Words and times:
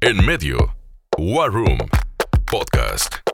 En 0.00 0.24
medio, 0.24 0.56
War 1.16 1.50
Room 1.50 1.78
Podcast. 2.44 3.27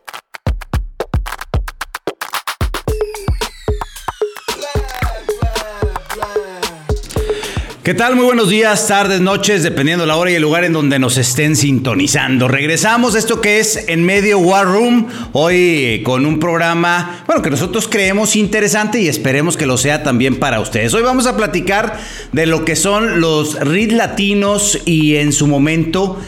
¿Qué 7.84 7.92
tal? 7.92 8.16
Muy 8.16 8.24
buenos 8.24 8.48
días, 8.48 8.88
tardes, 8.88 9.20
noches, 9.20 9.62
dependiendo 9.62 10.06
la 10.06 10.16
hora 10.16 10.30
y 10.30 10.36
el 10.36 10.40
lugar 10.40 10.64
en 10.64 10.72
donde 10.72 10.98
nos 10.98 11.18
estén 11.18 11.54
sintonizando. 11.54 12.48
Regresamos 12.48 13.14
a 13.14 13.18
esto 13.18 13.42
que 13.42 13.58
es 13.58 13.76
En 13.88 14.06
Medio 14.06 14.38
War 14.38 14.64
Room, 14.64 15.06
hoy 15.32 16.00
con 16.02 16.24
un 16.24 16.38
programa, 16.38 17.22
bueno, 17.26 17.42
que 17.42 17.50
nosotros 17.50 17.86
creemos 17.86 18.36
interesante 18.36 19.02
y 19.02 19.08
esperemos 19.08 19.58
que 19.58 19.66
lo 19.66 19.76
sea 19.76 20.02
también 20.02 20.36
para 20.36 20.60
ustedes. 20.60 20.94
Hoy 20.94 21.02
vamos 21.02 21.26
a 21.26 21.36
platicar 21.36 22.00
de 22.32 22.46
lo 22.46 22.64
que 22.64 22.74
son 22.74 23.20
los 23.20 23.60
RID 23.60 23.92
latinos 23.92 24.80
y 24.86 25.16
en 25.16 25.34
su 25.34 25.46
momento, 25.46 26.18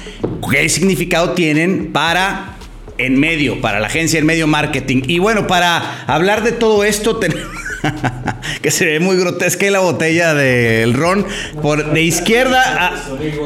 qué 0.50 0.68
significado 0.68 1.30
tienen 1.30 1.90
para 1.90 2.58
En 2.98 3.18
Medio, 3.18 3.62
para 3.62 3.80
la 3.80 3.86
agencia 3.86 4.18
En 4.18 4.26
Medio 4.26 4.46
Marketing. 4.46 5.04
Y 5.06 5.20
bueno, 5.20 5.46
para 5.46 6.04
hablar 6.06 6.42
de 6.42 6.52
todo 6.52 6.84
esto 6.84 7.16
tenemos... 7.18 7.55
que 8.62 8.70
se 8.70 8.86
ve 8.86 9.00
muy 9.00 9.16
grotesca 9.16 9.68
la 9.70 9.80
botella 9.80 10.34
del 10.34 10.94
ron. 10.94 11.26
Por, 11.62 11.92
de 11.92 12.02
izquierda 12.02 12.92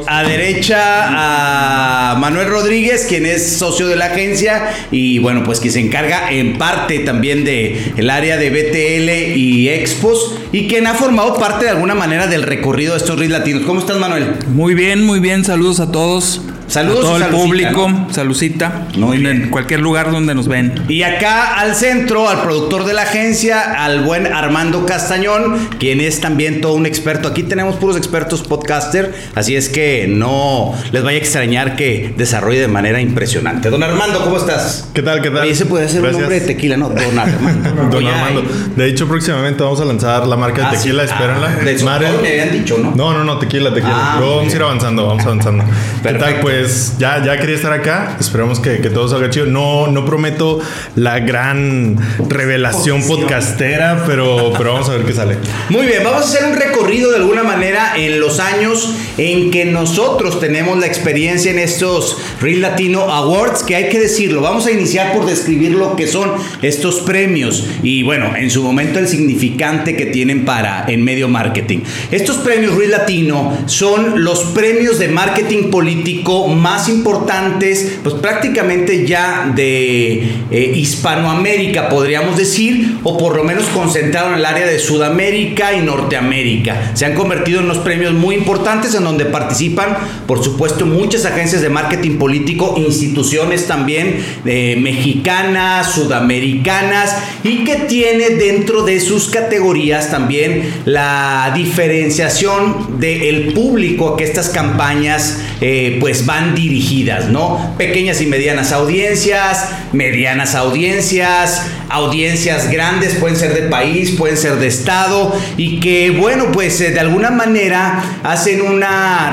a, 0.07 0.19
a, 0.19 0.23
derecha 0.23 2.11
a 2.13 2.15
Manuel 2.15 2.47
Rodríguez, 2.47 3.05
quien 3.07 3.25
es 3.25 3.57
socio 3.57 3.87
de 3.87 3.95
la 3.95 4.05
agencia 4.05 4.69
y 4.91 5.19
bueno, 5.19 5.43
pues 5.43 5.59
que 5.59 5.69
se 5.69 5.79
encarga 5.79 6.31
en 6.31 6.57
parte 6.57 6.99
también 6.99 7.43
de 7.43 7.93
área 8.11 8.37
de 8.37 8.49
BTL 8.49 9.37
y 9.37 9.69
Expos 9.69 10.35
y 10.51 10.67
quien 10.67 10.85
ha 10.87 10.93
formado 10.93 11.35
parte 11.35 11.65
de 11.65 11.71
alguna 11.71 11.95
manera 11.95 12.27
del 12.27 12.43
recorrido 12.43 12.93
de 12.93 12.99
estos 12.99 13.17
RIS 13.17 13.29
latinos. 13.29 13.63
¿Cómo 13.65 13.79
estás, 13.79 13.97
Manuel? 13.97 14.35
Muy 14.49 14.75
bien, 14.75 15.03
muy 15.03 15.19
bien. 15.19 15.45
Saludos 15.45 15.79
a 15.79 15.91
todos. 15.91 16.41
Saludos 16.71 16.99
a 16.99 17.01
todo 17.03 17.15
el 17.17 17.23
salucita, 17.23 17.43
público, 17.43 17.89
¿no? 17.89 18.13
salucita, 18.13 18.87
Muy 18.97 19.17
en 19.17 19.23
bien. 19.23 19.49
cualquier 19.49 19.81
lugar 19.81 20.09
donde 20.09 20.33
nos 20.33 20.47
ven. 20.47 20.73
Y 20.87 21.03
acá 21.03 21.59
al 21.59 21.75
centro, 21.75 22.29
al 22.29 22.41
productor 22.41 22.85
de 22.85 22.93
la 22.93 23.01
agencia, 23.01 23.83
al 23.83 24.01
buen 24.05 24.25
Armando 24.25 24.85
Castañón, 24.85 25.67
quien 25.79 25.99
es 25.99 26.21
también 26.21 26.61
todo 26.61 26.73
un 26.75 26.85
experto. 26.85 27.27
Aquí 27.27 27.43
tenemos 27.43 27.75
puros 27.75 27.97
expertos 27.97 28.41
podcaster, 28.43 29.13
así 29.35 29.55
es 29.57 29.67
que 29.67 30.05
no 30.07 30.73
les 30.93 31.03
vaya 31.03 31.17
a 31.17 31.21
extrañar 31.21 31.75
que 31.75 32.13
desarrolle 32.17 32.61
de 32.61 32.67
manera 32.69 33.01
impresionante. 33.01 33.69
Don 33.69 33.83
Armando, 33.83 34.23
¿cómo 34.23 34.37
estás? 34.37 34.87
¿Qué 34.93 35.01
tal? 35.01 35.21
¿Qué 35.21 35.29
tal? 35.29 35.41
Oye, 35.41 35.51
ese 35.51 35.65
puede 35.65 35.89
ser 35.89 36.01
Gracias. 36.01 36.15
un 36.15 36.21
nombre 36.21 36.39
de 36.39 36.45
tequila, 36.47 36.77
¿no? 36.77 36.87
Don 36.89 37.19
Armando. 37.19 37.89
Don 37.91 38.07
Armando. 38.07 38.43
De 38.77 38.87
hecho, 38.87 39.07
próximamente 39.09 39.61
vamos 39.61 39.81
a 39.81 39.85
lanzar 39.85 40.25
la 40.25 40.37
marca 40.37 40.67
Ah, 40.67 40.71
de 40.71 40.77
tequila, 40.77 41.03
sí. 41.05 41.11
espérenla. 41.11 41.57
Ah, 41.59 41.63
de 41.65 41.77
Sotol 41.77 42.21
me 42.21 42.29
habían 42.29 42.51
dicho, 42.53 42.77
¿no? 42.77 42.91
No, 42.95 43.13
no, 43.13 43.25
no, 43.25 43.37
tequila, 43.39 43.73
tequila. 43.73 43.93
Ah, 43.93 44.15
Luego 44.19 44.37
vamos 44.37 44.53
a 44.53 44.55
ir 44.55 44.61
avanzando, 44.61 45.07
vamos 45.07 45.25
avanzando. 45.25 45.63
¿Qué 46.03 46.13
tal? 46.13 46.35
Pues 46.39 46.60
ya, 46.97 47.23
ya 47.23 47.37
quería 47.37 47.55
estar 47.55 47.73
acá. 47.73 48.17
Esperemos 48.19 48.59
que, 48.59 48.81
que 48.81 48.89
todo 48.89 49.07
salga 49.07 49.29
chido. 49.29 49.45
No, 49.45 49.87
no 49.87 50.05
prometo 50.05 50.59
la 50.95 51.19
gran 51.19 51.97
revelación 52.29 53.05
podcastera, 53.07 54.03
pero, 54.05 54.53
pero 54.57 54.73
vamos 54.73 54.89
a 54.89 54.93
ver 54.93 55.05
qué 55.05 55.13
sale. 55.13 55.37
Muy 55.69 55.85
bien, 55.85 56.03
vamos 56.03 56.21
a 56.21 56.25
hacer 56.25 56.45
un 56.45 56.55
recorrido 56.55 57.11
de 57.11 57.17
alguna 57.17 57.43
manera 57.43 57.93
en 57.95 58.19
los 58.19 58.39
años 58.39 58.95
en 59.17 59.51
que 59.51 59.65
nosotros 59.65 60.39
tenemos 60.39 60.77
la 60.79 60.87
experiencia 60.87 61.51
en 61.51 61.59
estos 61.59 62.17
Real 62.39 62.61
Latino 62.61 63.01
Awards, 63.01 63.63
que 63.63 63.75
hay 63.75 63.89
que 63.89 63.99
decirlo, 63.99 64.41
vamos 64.41 64.65
a 64.65 64.71
iniciar 64.71 65.13
por 65.13 65.25
describir 65.25 65.71
lo 65.71 65.95
que 65.95 66.07
son 66.07 66.31
estos 66.61 66.99
premios 66.99 67.65
y 67.83 68.03
bueno, 68.03 68.35
en 68.35 68.49
su 68.49 68.63
momento 68.63 68.99
el 68.99 69.07
significante 69.07 69.95
que 69.95 70.07
tienen 70.07 70.45
para 70.45 70.85
en 70.87 71.03
medio 71.03 71.27
marketing. 71.27 71.79
Estos 72.11 72.37
premios 72.37 72.75
Real 72.75 72.91
Latino 72.91 73.57
son 73.65 74.23
los 74.23 74.39
premios 74.45 74.99
de 74.99 75.07
marketing 75.07 75.69
político 75.69 76.47
más 76.47 76.89
importantes, 76.89 77.99
pues 78.03 78.15
prácticamente 78.15 79.05
ya 79.05 79.51
de 79.55 80.23
eh, 80.51 80.73
Hispanoamérica, 80.75 81.89
podríamos 81.89 82.37
decir, 82.37 82.99
o 83.03 83.17
por 83.17 83.35
lo 83.35 83.43
menos 83.43 83.65
concentrado 83.65 84.29
en 84.29 84.35
el 84.35 84.45
área 84.45 84.65
de 84.65 84.79
Sudamérica 84.79 85.73
y 85.73 85.81
Norteamérica. 85.81 86.91
Se 86.93 87.05
han 87.05 87.13
convertido 87.13 87.59
en 87.59 87.65
unos 87.65 87.79
premios 87.79 88.13
muy 88.13 88.35
importantes 88.35 88.95
donde 89.03 89.25
participan, 89.25 89.97
por 90.27 90.43
supuesto, 90.43 90.85
muchas 90.85 91.25
agencias 91.25 91.61
de 91.61 91.69
marketing 91.69 92.17
político, 92.17 92.75
instituciones 92.77 93.67
también 93.67 94.23
eh, 94.45 94.77
mexicanas, 94.81 95.91
sudamericanas, 95.93 97.15
y 97.43 97.63
que 97.63 97.75
tiene 97.87 98.31
dentro 98.31 98.83
de 98.83 98.99
sus 98.99 99.29
categorías 99.29 100.11
también 100.11 100.71
la 100.85 101.51
diferenciación 101.55 102.99
del 102.99 103.53
público 103.53 104.09
a 104.09 104.17
que 104.17 104.23
estas 104.23 104.49
campañas 104.49 105.39
eh, 105.61 105.97
pues 105.99 106.25
van 106.25 106.55
dirigidas, 106.55 107.29
¿no? 107.29 107.75
Pequeñas 107.77 108.21
y 108.21 108.25
medianas 108.25 108.71
audiencias, 108.71 109.69
medianas 109.91 110.55
audiencias, 110.55 111.67
audiencias 111.91 112.71
grandes, 112.71 113.15
pueden 113.15 113.37
ser 113.37 113.53
de 113.53 113.63
país, 113.63 114.11
pueden 114.11 114.37
ser 114.37 114.55
de 114.55 114.67
estado, 114.67 115.35
y 115.57 115.79
que 115.79 116.11
bueno, 116.11 116.51
pues 116.51 116.79
eh, 116.81 116.91
de 116.91 116.99
alguna 116.99 117.31
manera 117.31 118.19
hacen 118.23 118.61
un 118.61 118.83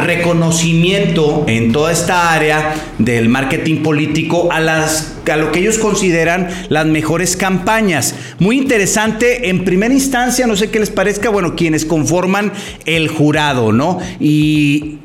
reconocimiento 0.04 1.44
en 1.46 1.72
toda 1.72 1.92
esta 1.92 2.32
área 2.32 2.74
del 2.98 3.28
marketing 3.28 3.82
político 3.82 4.50
a 4.52 4.60
las 4.60 5.14
a 5.32 5.36
lo 5.36 5.52
que 5.52 5.60
ellos 5.60 5.78
consideran 5.78 6.48
las 6.68 6.86
mejores 6.86 7.36
campañas. 7.36 8.14
Muy 8.38 8.58
interesante, 8.58 9.50
en 9.50 9.64
primera 9.64 9.92
instancia, 9.92 10.46
no 10.46 10.56
sé 10.56 10.70
qué 10.70 10.80
les 10.80 10.90
parezca, 10.90 11.28
bueno, 11.28 11.54
quienes 11.54 11.84
conforman 11.84 12.52
el 12.86 13.08
jurado, 13.08 13.72
¿no? 13.72 13.98
Y 14.20 14.97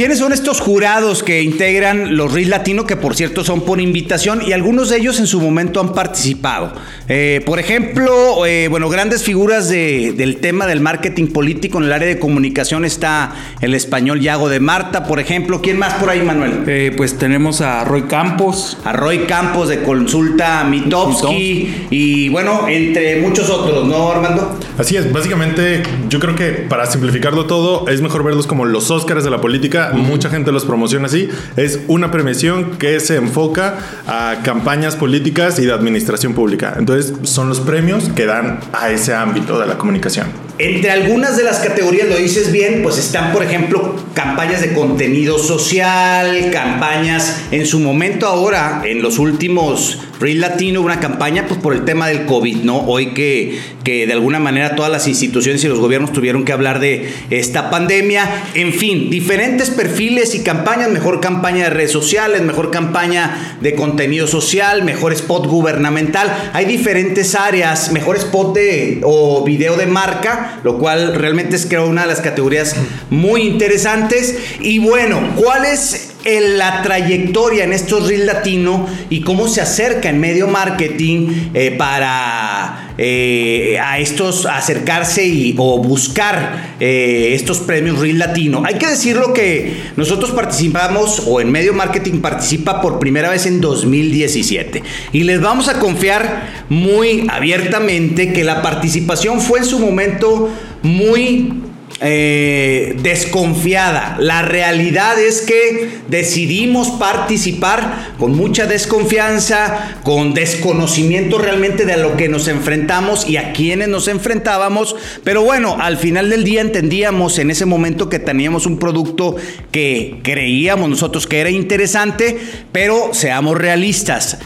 ¿Quiénes 0.00 0.18
son 0.20 0.32
estos 0.32 0.62
jurados 0.62 1.22
que 1.22 1.42
integran 1.42 2.16
los 2.16 2.32
RIS 2.32 2.48
Latino, 2.48 2.86
que 2.86 2.96
por 2.96 3.14
cierto 3.14 3.44
son 3.44 3.66
por 3.66 3.82
invitación 3.82 4.40
y 4.40 4.52
algunos 4.52 4.88
de 4.88 4.96
ellos 4.96 5.18
en 5.18 5.26
su 5.26 5.42
momento 5.42 5.78
han 5.78 5.92
participado? 5.92 6.72
Eh, 7.06 7.42
por 7.44 7.58
ejemplo, 7.58 8.46
eh, 8.46 8.68
bueno, 8.68 8.88
grandes 8.88 9.22
figuras 9.22 9.68
de- 9.68 10.14
del 10.16 10.36
tema 10.38 10.66
del 10.66 10.80
marketing 10.80 11.26
político 11.26 11.76
en 11.76 11.84
el 11.84 11.92
área 11.92 12.08
de 12.08 12.18
comunicación 12.18 12.86
está 12.86 13.34
el 13.60 13.74
español 13.74 14.20
Yago 14.20 14.48
de 14.48 14.58
Marta, 14.58 15.04
por 15.04 15.20
ejemplo. 15.20 15.60
¿Quién 15.60 15.78
más 15.78 15.92
por 15.92 16.08
ahí, 16.08 16.22
Manuel? 16.22 16.62
Eh, 16.66 16.94
pues 16.96 17.18
tenemos 17.18 17.60
a 17.60 17.84
Roy 17.84 18.04
Campos, 18.04 18.78
A 18.86 18.94
Roy 18.94 19.26
Campos 19.26 19.68
de 19.68 19.82
Consulta 19.82 20.64
Mitowski 20.64 21.88
y 21.90 22.30
bueno, 22.30 22.66
entre 22.68 23.20
muchos 23.20 23.50
otros, 23.50 23.86
¿no, 23.86 24.10
Armando? 24.12 24.58
Así 24.78 24.96
es, 24.96 25.12
básicamente 25.12 25.82
yo 26.08 26.20
creo 26.20 26.34
que 26.36 26.52
para 26.52 26.86
simplificarlo 26.86 27.44
todo 27.44 27.86
es 27.88 28.00
mejor 28.00 28.24
verlos 28.24 28.46
como 28.46 28.64
los 28.64 28.90
Óscares 28.90 29.24
de 29.24 29.30
la 29.30 29.42
política. 29.42 29.89
Mucha 29.94 30.30
gente 30.30 30.52
los 30.52 30.64
promociona 30.64 31.06
así. 31.06 31.28
Es 31.56 31.80
una 31.88 32.10
premiación 32.10 32.78
que 32.78 33.00
se 33.00 33.16
enfoca 33.16 33.78
a 34.06 34.40
campañas 34.42 34.96
políticas 34.96 35.58
y 35.58 35.66
de 35.66 35.72
administración 35.72 36.34
pública. 36.34 36.74
Entonces 36.78 37.14
son 37.22 37.48
los 37.48 37.60
premios 37.60 38.08
que 38.14 38.26
dan 38.26 38.60
a 38.72 38.90
ese 38.90 39.14
ámbito 39.14 39.58
de 39.58 39.66
la 39.66 39.78
comunicación. 39.78 40.28
Entre 40.58 40.90
algunas 40.90 41.38
de 41.38 41.44
las 41.44 41.60
categorías, 41.60 42.08
lo 42.08 42.16
dices 42.16 42.52
bien, 42.52 42.82
pues 42.82 42.98
están, 42.98 43.32
por 43.32 43.42
ejemplo, 43.42 43.96
campañas 44.12 44.60
de 44.60 44.74
contenido 44.74 45.38
social, 45.38 46.50
campañas 46.52 47.44
en 47.50 47.66
su 47.66 47.80
momento 47.80 48.26
ahora, 48.26 48.82
en 48.84 49.00
los 49.00 49.18
últimos 49.18 49.98
Reel 50.20 50.38
Latino, 50.38 50.82
una 50.82 51.00
campaña 51.00 51.46
pues 51.48 51.58
por 51.58 51.72
el 51.72 51.86
tema 51.86 52.06
del 52.06 52.26
COVID, 52.26 52.58
¿no? 52.58 52.80
Hoy 52.86 53.14
que, 53.14 53.58
que 53.82 54.06
de 54.06 54.12
alguna 54.12 54.38
manera 54.38 54.76
todas 54.76 54.92
las 54.92 55.08
instituciones 55.08 55.64
y 55.64 55.68
los 55.68 55.78
gobiernos 55.78 56.12
tuvieron 56.12 56.44
que 56.44 56.52
hablar 56.52 56.78
de 56.78 57.10
esta 57.30 57.70
pandemia. 57.70 58.28
En 58.54 58.74
fin, 58.74 59.08
diferentes 59.08 59.70
perfiles 59.70 60.34
y 60.34 60.42
campañas, 60.42 60.90
mejor 60.90 61.20
campaña 61.20 61.64
de 61.64 61.70
redes 61.70 61.92
sociales, 61.92 62.42
mejor 62.42 62.70
campaña 62.70 63.56
de 63.62 63.74
contenido 63.74 64.26
social, 64.26 64.84
mejor 64.84 65.14
spot 65.14 65.46
gubernamental. 65.46 66.50
Hay 66.52 66.66
diferentes 66.66 67.34
áreas, 67.34 67.90
mejor 67.90 68.16
spot 68.16 68.54
de, 68.54 69.00
o 69.02 69.42
video 69.42 69.78
de 69.78 69.86
marca, 69.86 70.60
lo 70.64 70.78
cual 70.78 71.14
realmente 71.14 71.56
es 71.56 71.64
creo 71.64 71.88
una 71.88 72.02
de 72.02 72.08
las 72.08 72.20
categorías 72.20 72.76
muy 73.08 73.40
interesantes. 73.40 74.36
Y 74.60 74.80
bueno, 74.80 75.32
¿cuál 75.36 75.64
es 75.64 76.09
en 76.24 76.58
la 76.58 76.82
trayectoria 76.82 77.64
en 77.64 77.72
estos 77.72 78.08
Reels 78.08 78.26
Latino 78.26 78.86
y 79.08 79.20
cómo 79.20 79.48
se 79.48 79.60
acerca 79.60 80.10
en 80.10 80.20
medio 80.20 80.48
marketing 80.48 81.50
eh, 81.54 81.74
para 81.76 82.92
eh, 82.98 83.78
a 83.82 83.98
estos 83.98 84.46
acercarse 84.46 85.24
y, 85.24 85.54
o 85.56 85.78
buscar 85.78 86.74
eh, 86.80 87.30
estos 87.34 87.58
premios 87.60 87.98
Reels 87.98 88.18
Latino. 88.18 88.62
Hay 88.64 88.74
que 88.74 88.86
decirlo 88.86 89.32
que 89.32 89.74
nosotros 89.96 90.32
participamos 90.32 91.22
o 91.26 91.40
en 91.40 91.50
medio 91.50 91.72
marketing 91.72 92.20
participa 92.20 92.80
por 92.80 92.98
primera 92.98 93.30
vez 93.30 93.46
en 93.46 93.60
2017 93.60 94.82
y 95.12 95.22
les 95.22 95.40
vamos 95.40 95.68
a 95.68 95.78
confiar 95.78 96.66
muy 96.68 97.26
abiertamente 97.30 98.32
que 98.32 98.44
la 98.44 98.62
participación 98.62 99.40
fue 99.40 99.60
en 99.60 99.64
su 99.64 99.78
momento 99.78 100.50
muy 100.82 101.69
eh, 102.02 102.96
desconfiada. 103.02 104.16
La 104.18 104.40
realidad 104.40 105.20
es 105.20 105.42
que 105.42 106.00
decidimos 106.08 106.88
participar 106.92 108.14
con 108.18 108.34
mucha 108.34 108.66
desconfianza, 108.66 109.98
con 110.02 110.32
desconocimiento 110.32 111.36
realmente 111.36 111.84
de 111.84 111.98
lo 111.98 112.16
que 112.16 112.30
nos 112.30 112.48
enfrentamos 112.48 113.28
y 113.28 113.36
a 113.36 113.52
quienes 113.52 113.88
nos 113.88 114.08
enfrentábamos. 114.08 114.96
Pero 115.24 115.42
bueno, 115.42 115.76
al 115.78 115.98
final 115.98 116.30
del 116.30 116.42
día 116.42 116.62
entendíamos 116.62 117.38
en 117.38 117.50
ese 117.50 117.66
momento 117.66 118.08
que 118.08 118.18
teníamos 118.18 118.64
un 118.64 118.78
producto 118.78 119.36
que 119.70 120.20
creíamos 120.22 120.88
nosotros 120.88 121.26
que 121.26 121.40
era 121.40 121.50
interesante, 121.50 122.38
pero 122.72 123.10
seamos 123.12 123.58
realistas. 123.58 124.38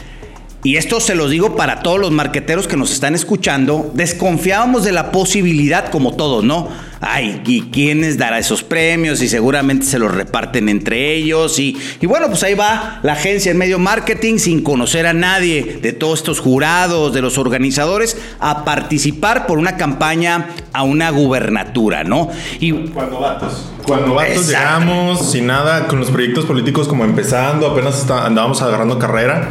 Y 0.65 0.77
esto 0.77 0.99
se 0.99 1.13
lo 1.13 1.29
digo 1.29 1.55
para 1.55 1.81
todos 1.83 1.99
los 1.99 2.09
marqueteros 2.11 2.67
que 2.67 2.75
nos 2.75 2.91
están 2.91 3.13
escuchando, 3.13 3.91
desconfiábamos 3.93 4.83
de 4.83 4.91
la 4.93 5.11
posibilidad, 5.11 5.91
como 5.91 6.15
todos, 6.15 6.43
¿no? 6.43 6.69
Ay, 7.01 7.39
¿y 7.45 7.61
quiénes 7.69 8.17
dará 8.17 8.39
esos 8.39 8.63
premios? 8.63 9.21
Y 9.21 9.29
seguramente 9.29 9.85
se 9.85 9.99
los 9.99 10.11
reparten 10.11 10.67
entre 10.67 11.13
ellos. 11.13 11.59
Y, 11.59 11.77
y 12.01 12.07
bueno, 12.07 12.29
pues 12.29 12.41
ahí 12.41 12.55
va 12.55 12.99
la 13.03 13.13
agencia 13.13 13.51
en 13.51 13.59
medio 13.59 13.77
marketing 13.77 14.39
sin 14.39 14.63
conocer 14.63 15.05
a 15.05 15.13
nadie 15.13 15.77
de 15.83 15.93
todos 15.93 16.17
estos 16.19 16.39
jurados, 16.39 17.13
de 17.13 17.21
los 17.21 17.37
organizadores, 17.37 18.17
a 18.39 18.65
participar 18.65 19.45
por 19.45 19.59
una 19.59 19.77
campaña 19.77 20.47
a 20.73 20.81
una 20.81 21.11
gubernatura, 21.11 22.03
¿no? 22.03 22.31
Y 22.59 22.71
Cuando 22.71 23.19
vatos. 23.19 23.69
Cuando 23.85 24.15
vatos 24.15 24.47
llegamos 24.47 25.31
sin 25.31 25.45
nada, 25.45 25.85
con 25.87 25.99
los 25.99 26.09
proyectos 26.09 26.45
políticos 26.45 26.87
como 26.87 27.03
empezando, 27.05 27.67
apenas 27.67 27.99
está- 27.99 28.25
andábamos 28.25 28.63
agarrando 28.63 28.97
carrera 28.97 29.49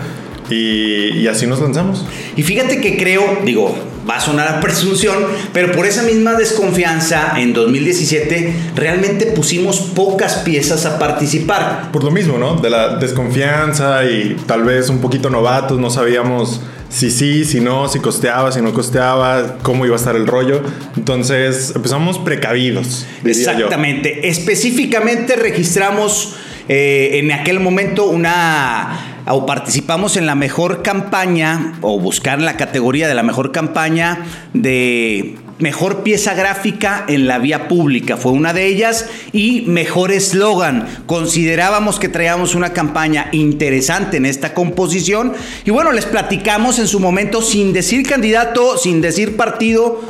y, 0.50 1.18
y 1.18 1.28
así 1.28 1.46
nos 1.46 1.60
lanzamos. 1.60 2.04
Y 2.36 2.42
fíjate 2.42 2.80
que 2.80 2.96
creo, 2.96 3.40
digo, 3.44 3.74
va 4.08 4.16
a 4.16 4.20
sonar 4.20 4.48
a 4.48 4.60
presunción, 4.60 5.16
pero 5.52 5.72
por 5.72 5.86
esa 5.86 6.02
misma 6.02 6.34
desconfianza 6.34 7.34
en 7.38 7.52
2017 7.52 8.54
realmente 8.74 9.26
pusimos 9.26 9.80
pocas 9.80 10.38
piezas 10.38 10.84
a 10.86 10.98
participar. 10.98 11.90
Por 11.92 12.04
lo 12.04 12.10
mismo, 12.10 12.38
¿no? 12.38 12.56
De 12.56 12.70
la 12.70 12.96
desconfianza 12.96 14.04
y 14.04 14.36
tal 14.46 14.64
vez 14.64 14.88
un 14.90 14.98
poquito 14.98 15.30
novatos, 15.30 15.78
no 15.78 15.90
sabíamos 15.90 16.60
si 16.90 17.10
sí, 17.10 17.44
si 17.44 17.60
no, 17.60 17.88
si 17.88 17.98
costeaba, 17.98 18.52
si 18.52 18.60
no 18.60 18.72
costeaba, 18.72 19.56
cómo 19.62 19.84
iba 19.84 19.96
a 19.96 19.98
estar 19.98 20.14
el 20.14 20.26
rollo. 20.26 20.62
Entonces 20.96 21.72
empezamos 21.74 22.18
precavidos. 22.18 23.06
Exactamente. 23.24 24.28
Específicamente 24.28 25.34
registramos 25.34 26.36
eh, 26.68 27.10
en 27.14 27.32
aquel 27.32 27.58
momento 27.58 28.04
una 28.04 29.13
o 29.26 29.46
participamos 29.46 30.16
en 30.16 30.26
la 30.26 30.34
mejor 30.34 30.82
campaña 30.82 31.78
o 31.80 31.98
buscar 31.98 32.40
la 32.40 32.56
categoría 32.56 33.08
de 33.08 33.14
la 33.14 33.22
mejor 33.22 33.52
campaña 33.52 34.26
de 34.52 35.36
mejor 35.58 36.02
pieza 36.02 36.34
gráfica 36.34 37.04
en 37.08 37.26
la 37.26 37.38
vía 37.38 37.68
pública. 37.68 38.16
Fue 38.16 38.32
una 38.32 38.52
de 38.52 38.66
ellas 38.66 39.06
y 39.32 39.62
mejor 39.62 40.10
eslogan. 40.10 40.86
Considerábamos 41.06 41.98
que 41.98 42.08
traíamos 42.08 42.54
una 42.54 42.72
campaña 42.72 43.28
interesante 43.32 44.16
en 44.16 44.26
esta 44.26 44.52
composición 44.52 45.32
y 45.64 45.70
bueno 45.70 45.92
les 45.92 46.06
platicamos 46.06 46.78
en 46.78 46.88
su 46.88 47.00
momento 47.00 47.40
sin 47.40 47.72
decir 47.72 48.06
candidato 48.06 48.76
sin 48.78 49.00
decir 49.00 49.36
partido 49.36 50.02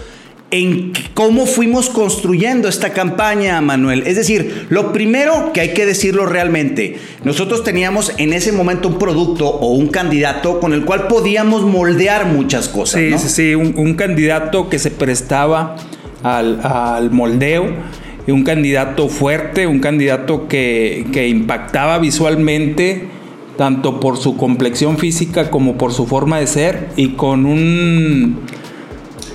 en 0.55 0.93
cómo 1.15 1.47
fuimos 1.47 1.91
construyendo 1.91 2.69
esta 2.69 2.91
campaña, 2.91 3.61
Manuel. 3.61 4.05
Es 4.06 4.15
decir, 4.15 4.67
lo 4.69 4.93
primero 4.93 5.53
que 5.53 5.61
hay 5.61 5.75
que 5.75 5.85
decirlo 5.85 6.27
realmente, 6.27 6.97
nosotros 7.25 7.65
teníamos 7.65 8.12
en 8.19 8.33
ese 8.33 8.53
momento 8.53 8.87
un 8.87 8.99
producto 9.01 9.49
o 9.49 9.73
un 9.75 9.89
candidato 9.89 10.61
con 10.61 10.73
el 10.73 10.85
cual 10.85 11.09
podíamos 11.09 11.65
moldear 11.65 12.27
muchas 12.27 12.69
cosas. 12.69 13.01
Sí, 13.01 13.11
¿no? 13.11 13.19
sí, 13.19 13.29
sí, 13.31 13.55
un, 13.56 13.75
un 13.77 13.95
candidato 13.95 14.69
que 14.69 14.79
se 14.79 14.93
prestaba 14.93 15.75
al, 16.23 16.61
al 16.62 17.11
moldeo, 17.11 17.67
un 18.29 18.45
candidato 18.45 19.09
fuerte, 19.09 19.67
un 19.67 19.81
candidato 19.81 20.47
que, 20.47 21.05
que 21.12 21.27
impactaba 21.27 21.99
visualmente, 21.99 23.09
tanto 23.59 23.99
por 23.99 24.19
su 24.19 24.37
complexión 24.37 24.99
física 24.99 25.51
como 25.51 25.77
por 25.77 25.93
su 25.93 26.06
forma 26.06 26.39
de 26.39 26.47
ser, 26.47 26.91
y 26.95 27.09
con 27.11 27.45
un 27.45 28.39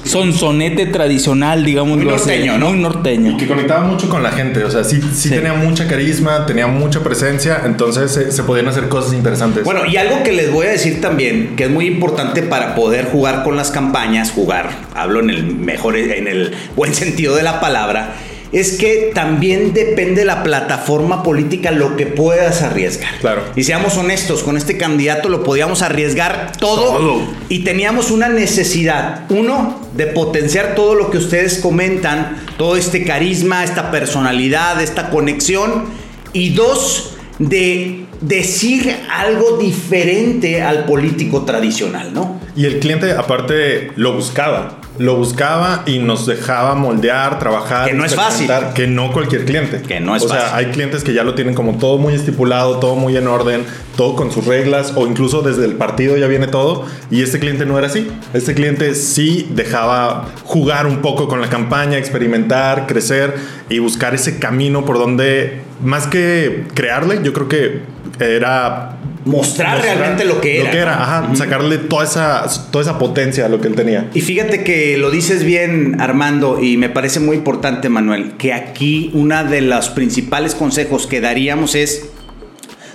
sonsonete 0.10 0.88
tradicional, 0.88 1.64
digamos. 1.64 1.98
Muy 1.98 2.06
norteño, 2.06 2.58
¿no? 2.58 2.70
Muy 2.70 2.80
norteño. 2.80 3.32
Y 3.32 3.38
que 3.38 3.48
conectaba 3.48 3.82
mucho 3.86 4.10
con 4.10 4.24
la 4.24 4.32
gente, 4.32 4.64
o 4.64 4.72
sea, 4.72 4.84
sí, 4.84 5.00
sí, 5.14 5.30
Sí. 5.30 5.30
tenía 5.30 5.54
mucha 5.54 5.88
carisma, 5.88 6.46
tenía 6.46 6.68
mucha 6.68 7.02
presencia, 7.02 7.62
entonces 7.66 8.12
se, 8.12 8.32
se 8.32 8.44
podían 8.44 8.68
hacer 8.68 8.90
cosas 8.90 9.14
interesantes. 9.14 9.64
Bueno, 9.64 9.86
y 9.86 9.98
algo 9.98 10.24
que 10.24 10.32
les 10.32 10.52
voy 10.52 10.66
a 10.68 10.70
decir 10.72 11.00
también, 11.02 11.56
que 11.56 11.66
es 11.66 11.70
muy 11.70 11.86
importante 11.86 12.42
para 12.42 12.76
poder 12.76 13.06
jugar 13.06 13.44
con 13.44 13.56
las 13.56 13.72
campañas, 13.72 14.32
jugar, 14.32 14.70
hablo 14.96 15.20
en 15.20 15.30
el 15.30 15.46
mejor, 15.46 15.96
en 15.96 16.28
el 16.28 16.54
buen 16.76 16.94
sentido 16.96 17.36
de 17.36 17.44
la 17.44 17.60
palabra, 17.60 18.16
es 18.52 18.78
que 18.78 19.12
también 19.14 19.74
depende 19.74 20.22
de 20.22 20.26
la 20.26 20.44
plataforma 20.44 21.24
política 21.24 21.72
lo 21.72 21.96
que 21.96 22.08
puedas 22.08 22.62
arriesgar. 22.62 23.20
Claro. 23.20 23.44
Y 23.56 23.64
seamos 23.64 23.98
honestos, 23.98 24.44
con 24.44 24.58
este 24.58 24.78
candidato 24.78 25.30
lo 25.30 25.44
podíamos 25.44 25.82
arriesgar 25.82 26.54
todo, 26.60 26.98
Todo. 26.98 27.22
y 27.48 27.60
teníamos 27.60 28.12
una 28.12 28.30
necesidad, 28.30 29.26
uno, 29.30 29.80
de 29.96 30.08
potenciar 30.08 30.76
todo 30.76 30.96
lo 30.96 31.12
que 31.12 31.18
ustedes 31.18 31.60
comentan, 31.60 32.38
todo 32.58 32.76
este 32.76 33.04
carisma, 33.04 33.64
esta 33.64 33.92
personalidad, 33.92 34.82
esta 34.82 35.10
conexión, 35.10 35.86
y 36.34 36.50
dos, 36.50 37.16
de 37.40 38.06
decir 38.22 38.94
algo 39.12 39.58
diferente 39.58 40.62
al 40.62 40.86
político 40.86 41.44
tradicional, 41.44 42.14
¿no? 42.14 42.40
Y 42.56 42.66
el 42.66 42.80
cliente 42.80 43.12
aparte 43.14 43.92
lo 43.96 44.14
buscaba. 44.14 44.80
Lo 45.00 45.16
buscaba 45.16 45.84
y 45.86 46.00
nos 46.00 46.26
dejaba 46.26 46.76
moldear, 46.76 47.40
trabajar. 47.40 47.88
Que 47.88 47.96
no 47.96 48.04
es 48.04 48.14
fácil. 48.14 48.52
Que 48.76 48.86
no 48.86 49.14
cualquier 49.14 49.46
cliente. 49.46 49.82
Que 49.82 50.02
no 50.02 50.14
es 50.14 50.24
o 50.24 50.28
sea, 50.28 50.42
fácil. 50.42 50.58
hay 50.58 50.66
clientes 50.74 51.06
que 51.06 51.14
ya 51.14 51.24
lo 51.24 51.36
tienen 51.36 51.56
como 51.56 51.78
todo 51.78 51.98
muy 51.98 52.14
estipulado, 52.14 52.80
todo 52.80 52.96
muy 52.96 53.16
en 53.16 53.28
orden, 53.28 53.64
todo 53.96 54.18
con 54.18 54.30
sus 54.30 54.46
reglas, 54.46 54.94
o 54.96 55.08
incluso 55.08 55.42
desde 55.42 55.64
el 55.64 55.76
partido 55.76 56.18
ya 56.18 56.28
viene 56.28 56.48
todo. 56.48 56.86
Y 57.10 57.24
este 57.24 57.40
cliente 57.40 57.66
no 57.66 57.78
era 57.78 57.88
así. 57.88 58.12
Este 58.34 58.54
cliente 58.54 58.94
sí 58.94 59.48
dejaba 59.52 60.28
jugar 60.44 60.86
un 60.86 60.98
poco 61.02 61.30
con 61.30 61.40
la 61.40 61.50
campaña, 61.50 61.98
experimentar, 61.98 62.86
crecer 62.86 63.36
y 63.70 63.80
buscar 63.80 64.14
ese 64.14 64.38
camino 64.38 64.84
por 64.84 65.00
donde, 65.00 65.62
más 65.82 66.08
que 66.08 66.66
crearle, 66.74 67.22
yo 67.24 67.32
creo 67.32 67.48
que 67.48 67.82
era 68.20 68.98
Mostrar, 69.26 69.82
realmente 69.82 70.24
lo 70.24 70.40
que 70.40 70.58
era. 70.58 70.66
Lo 70.66 70.72
que 70.72 70.78
era, 70.78 71.04
ajá, 71.04 71.36
sacarle 71.36 71.78
toda 71.78 72.06
esa, 72.06 72.46
toda 72.72 72.84
esa 72.84 72.98
potencia 72.98 73.46
a 73.46 73.50
lo 73.50 73.60
que 73.60 73.68
él 73.68 73.76
tenía. 73.76 74.10
Y 74.14 74.22
fíjate 74.22 74.64
que 74.64 74.98
lo 74.98 75.12
dices 75.12 75.44
bien, 75.44 76.00
Armando, 76.00 76.62
y 76.62 76.78
me 76.78 76.90
parece 76.90 77.20
muy 77.20 77.36
importante, 77.38 77.90
Manuel, 77.90 78.34
que 78.38 78.54
aquí 78.54 79.12
una 79.14 79.44
de 79.44 79.62
los 79.62 79.90
principales 79.90 80.56
consejos 80.56 81.06
que 81.06 81.20
daríamos 81.20 81.76
es, 81.76 82.10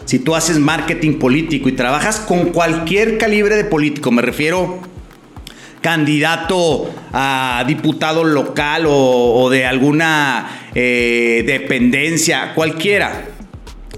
si 0.06 0.18
tú 0.18 0.34
haces 0.34 0.58
marketing 0.58 1.18
político 1.18 1.68
y 1.68 1.72
trabajas 1.72 2.18
con 2.20 2.50
cualquier 2.50 3.18
calibre 3.18 3.56
de 3.56 3.64
político, 3.64 4.10
me 4.10 4.22
refiero 4.22 4.80
candidato 5.84 6.90
a 7.12 7.62
diputado 7.66 8.24
local 8.24 8.86
o, 8.86 9.42
o 9.42 9.50
de 9.50 9.66
alguna 9.66 10.70
eh, 10.74 11.44
dependencia, 11.46 12.54
cualquiera. 12.54 13.33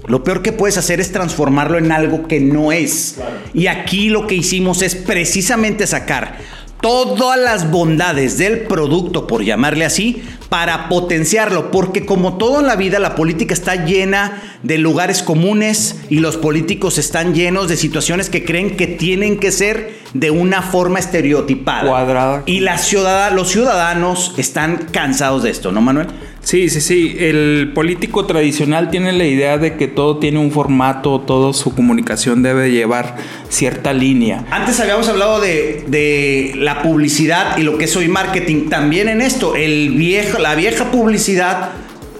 Lo 0.07 0.23
peor 0.23 0.41
que 0.41 0.51
puedes 0.53 0.77
hacer 0.77 0.99
es 0.99 1.11
transformarlo 1.11 1.77
en 1.77 1.91
algo 1.91 2.27
que 2.27 2.39
no 2.39 2.71
es. 2.71 3.17
Y 3.53 3.67
aquí 3.67 4.09
lo 4.09 4.25
que 4.25 4.35
hicimos 4.35 4.81
es 4.81 4.95
precisamente 4.95 5.85
sacar 5.85 6.37
todas 6.81 7.39
las 7.39 7.71
bondades 7.71 8.37
del 8.37 8.59
producto, 8.61 9.25
por 9.25 9.43
llamarle 9.43 9.83
así, 9.83 10.21
para 10.47 10.87
potenciarlo, 10.89 11.71
porque 11.71 12.05
como 12.05 12.37
todo 12.37 12.59
en 12.61 12.67
la 12.67 12.75
vida, 12.75 12.99
la 12.99 13.15
política 13.15 13.53
está 13.53 13.83
llena 13.83 14.41
de 14.63 14.77
lugares 14.77 15.23
comunes 15.23 15.95
y 16.09 16.19
los 16.19 16.37
políticos 16.37 16.99
están 16.99 17.33
llenos 17.33 17.67
de 17.67 17.77
situaciones 17.77 18.29
que 18.29 18.45
creen 18.45 18.77
que 18.77 18.85
tienen 18.87 19.39
que 19.39 19.51
ser 19.51 19.97
de 20.13 20.29
una 20.31 20.61
forma 20.61 20.99
estereotipada. 20.99 21.89
Cuadrada. 21.89 22.43
Y 22.45 22.59
la 22.61 22.77
ciudad- 22.77 23.31
los 23.33 23.49
ciudadanos 23.49 24.35
están 24.37 24.77
cansados 24.91 25.43
de 25.43 25.49
esto, 25.49 25.71
¿no, 25.71 25.81
Manuel? 25.81 26.07
Sí, 26.47 26.69
sí, 26.69 26.79
sí. 26.79 27.17
El 27.19 27.73
político 27.75 28.25
tradicional 28.25 28.89
tiene 28.89 29.11
la 29.11 29.25
idea 29.25 29.57
de 29.57 29.75
que 29.75 29.89
todo 29.89 30.19
tiene 30.19 30.39
un 30.39 30.49
formato, 30.49 31.19
toda 31.19 31.51
su 31.51 31.75
comunicación 31.75 32.41
debe 32.41 32.71
llevar 32.71 33.17
cierta 33.49 33.91
línea. 33.91 34.45
Antes 34.49 34.79
habíamos 34.79 35.09
hablado 35.09 35.41
de, 35.41 35.83
de 35.87 36.53
la 36.55 36.83
publicidad 36.83 37.57
y 37.57 37.63
lo 37.63 37.77
que 37.77 37.83
es 37.83 37.93
hoy 37.97 38.07
marketing. 38.07 38.69
También 38.69 39.09
en 39.09 39.21
esto, 39.21 39.57
el 39.57 39.89
viejo, 39.89 40.39
la 40.39 40.55
vieja 40.55 40.89
publicidad 40.89 41.71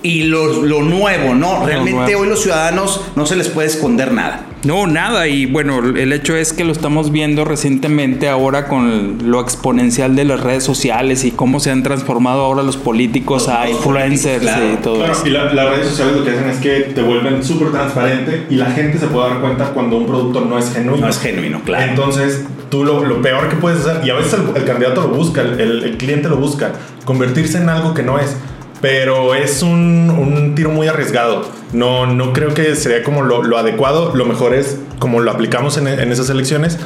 y 0.07 0.23
lo, 0.23 0.63
lo 0.63 0.81
nuevo, 0.83 1.33
¿no? 1.35 1.65
Realmente 1.65 1.99
nuevo. 2.13 2.21
hoy 2.21 2.27
los 2.29 2.41
ciudadanos 2.41 3.01
no 3.15 3.25
se 3.25 3.35
les 3.35 3.49
puede 3.49 3.67
esconder 3.67 4.11
nada. 4.13 4.45
No, 4.63 4.87
nada. 4.87 5.27
Y 5.27 5.45
bueno, 5.45 5.79
el 5.79 6.11
hecho 6.13 6.35
es 6.35 6.51
que 6.53 6.63
lo 6.63 6.71
estamos 6.71 7.11
viendo 7.11 7.45
recientemente 7.45 8.27
ahora 8.27 8.67
con 8.67 9.17
lo 9.29 9.39
exponencial 9.41 10.15
de 10.15 10.25
las 10.25 10.39
redes 10.39 10.63
sociales 10.63 11.23
y 11.25 11.31
cómo 11.31 11.59
se 11.59 11.71
han 11.71 11.83
transformado 11.83 12.41
ahora 12.41 12.63
los 12.63 12.75
políticos 12.77 13.47
a 13.49 13.65
Los 13.65 13.71
influencers 13.77 14.39
políticos, 14.39 14.55
claro. 14.57 14.73
y 14.73 14.77
todo 14.83 14.95
Claro, 14.97 15.13
eso. 15.13 15.27
y 15.27 15.29
la- 15.29 15.53
las 15.53 15.69
redes 15.69 15.87
sociales 15.89 16.15
lo 16.17 16.23
que 16.23 16.31
hacen 16.31 16.49
es 16.49 16.57
que 16.57 16.79
te 16.93 17.01
vuelven 17.01 17.43
súper 17.43 17.71
transparente 17.71 18.45
y 18.49 18.55
la 18.55 18.71
gente 18.71 18.97
se 18.97 19.07
puede 19.07 19.29
dar 19.29 19.39
cuenta 19.41 19.65
cuando 19.73 19.97
un 19.97 20.05
producto 20.07 20.41
no 20.41 20.57
es 20.57 20.71
genuino. 20.73 21.01
No 21.01 21.09
es 21.09 21.19
genuino, 21.19 21.61
claro. 21.63 21.89
Entonces, 21.91 22.43
tú 22.69 22.83
lo, 22.83 23.03
lo 23.05 23.21
peor 23.21 23.49
que 23.49 23.55
puedes 23.57 23.85
hacer, 23.85 24.05
y 24.05 24.09
a 24.09 24.15
veces 24.15 24.33
el, 24.33 24.57
el 24.57 24.65
candidato 24.65 25.01
lo 25.01 25.09
busca, 25.09 25.41
el, 25.41 25.59
el- 25.59 25.83
el 25.83 25.97
cliente 25.97 26.27
lo 26.29 26.37
busca, 26.37 26.71
convertirse 27.05 27.57
en 27.59 27.69
algo 27.69 27.93
que 27.93 28.03
no 28.03 28.19
es. 28.19 28.35
Pero 28.81 29.35
es 29.35 29.61
un, 29.63 30.09
un 30.09 30.55
tiro 30.55 30.69
muy 30.69 30.87
arriesgado. 30.87 31.49
No, 31.73 32.05
no 32.05 32.33
creo 32.33 32.53
que 32.53 32.75
sería 32.75 33.03
como 33.03 33.23
lo, 33.23 33.43
lo 33.43 33.57
adecuado. 33.57 34.15
Lo 34.15 34.25
mejor 34.25 34.53
es, 34.53 34.77
como 34.99 35.19
lo 35.19 35.31
aplicamos 35.31 35.77
en, 35.77 35.87
en 35.87 36.11
esas 36.11 36.29
elecciones, 36.29 36.77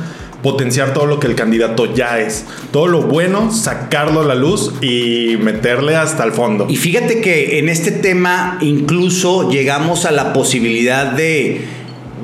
potenciar 0.42 0.94
todo 0.94 1.06
lo 1.06 1.20
que 1.20 1.28
el 1.28 1.36
candidato 1.36 1.94
ya 1.94 2.20
es. 2.20 2.46
Todo 2.72 2.88
lo 2.88 3.02
bueno, 3.04 3.52
sacarlo 3.52 4.22
a 4.22 4.26
la 4.26 4.36
luz 4.36 4.74
y 4.82 5.38
meterle 5.40 5.96
hasta 5.96 6.24
el 6.24 6.32
fondo. 6.32 6.68
Y 6.70 6.78
fíjate 6.78 7.22
que 7.22 7.60
en 7.60 7.70
este 7.70 7.92
tema 7.92 8.58
incluso 8.62 9.50
llegamos 9.52 10.06
a 10.06 10.12
la 10.12 10.34
posibilidad 10.34 11.12
de, 11.12 11.66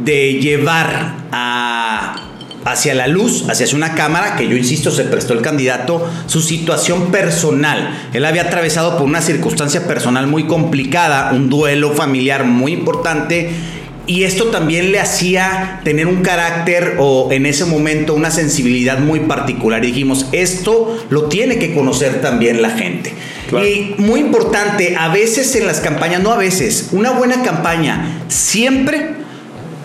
de 0.04 0.34
llevar 0.34 1.16
a 1.32 2.26
hacia 2.72 2.94
la 2.94 3.08
luz, 3.08 3.46
hacia 3.50 3.68
una 3.76 3.96
cámara, 3.96 4.36
que 4.36 4.48
yo 4.48 4.56
insisto, 4.56 4.92
se 4.92 5.04
prestó 5.04 5.34
el 5.34 5.42
candidato, 5.42 6.08
su 6.28 6.42
situación 6.42 7.12
personal. 7.12 8.10
Él 8.14 8.26
había 8.26 8.44
atravesado 8.44 8.98
por 8.98 9.06
una 9.06 9.22
circunstancia 9.22 9.88
personal 9.88 10.28
muy 10.28 10.46
complicada, 10.46 11.32
un 11.34 11.50
duelo 11.50 11.92
familiar 11.94 12.46
muy 12.46 12.74
importante 12.74 13.52
y 14.08 14.24
esto 14.24 14.46
también 14.46 14.94
le 14.94 15.02
hacía 15.02 15.82
tener 15.84 16.08
un 16.08 16.22
carácter 16.22 16.96
o 16.98 17.28
en 17.30 17.46
ese 17.46 17.66
momento 17.66 18.14
una 18.14 18.32
sensibilidad 18.32 19.00
muy 19.00 19.20
particular. 19.22 19.84
Y 19.84 19.88
dijimos, 19.88 20.28
esto 20.32 20.98
lo 21.10 21.24
tiene 21.24 21.60
que 21.60 21.76
conocer 21.76 22.22
también 22.22 22.62
la 22.62 22.70
gente. 22.70 23.14
Y 23.52 23.96
muy 24.02 24.22
importante, 24.22 24.96
a 24.98 25.10
veces 25.10 25.54
en 25.58 25.68
las 25.68 25.82
campañas, 25.82 26.22
no 26.22 26.32
a 26.32 26.38
veces, 26.38 26.90
una 26.94 27.12
buena 27.12 27.44
campaña 27.44 28.22
siempre, 28.30 29.16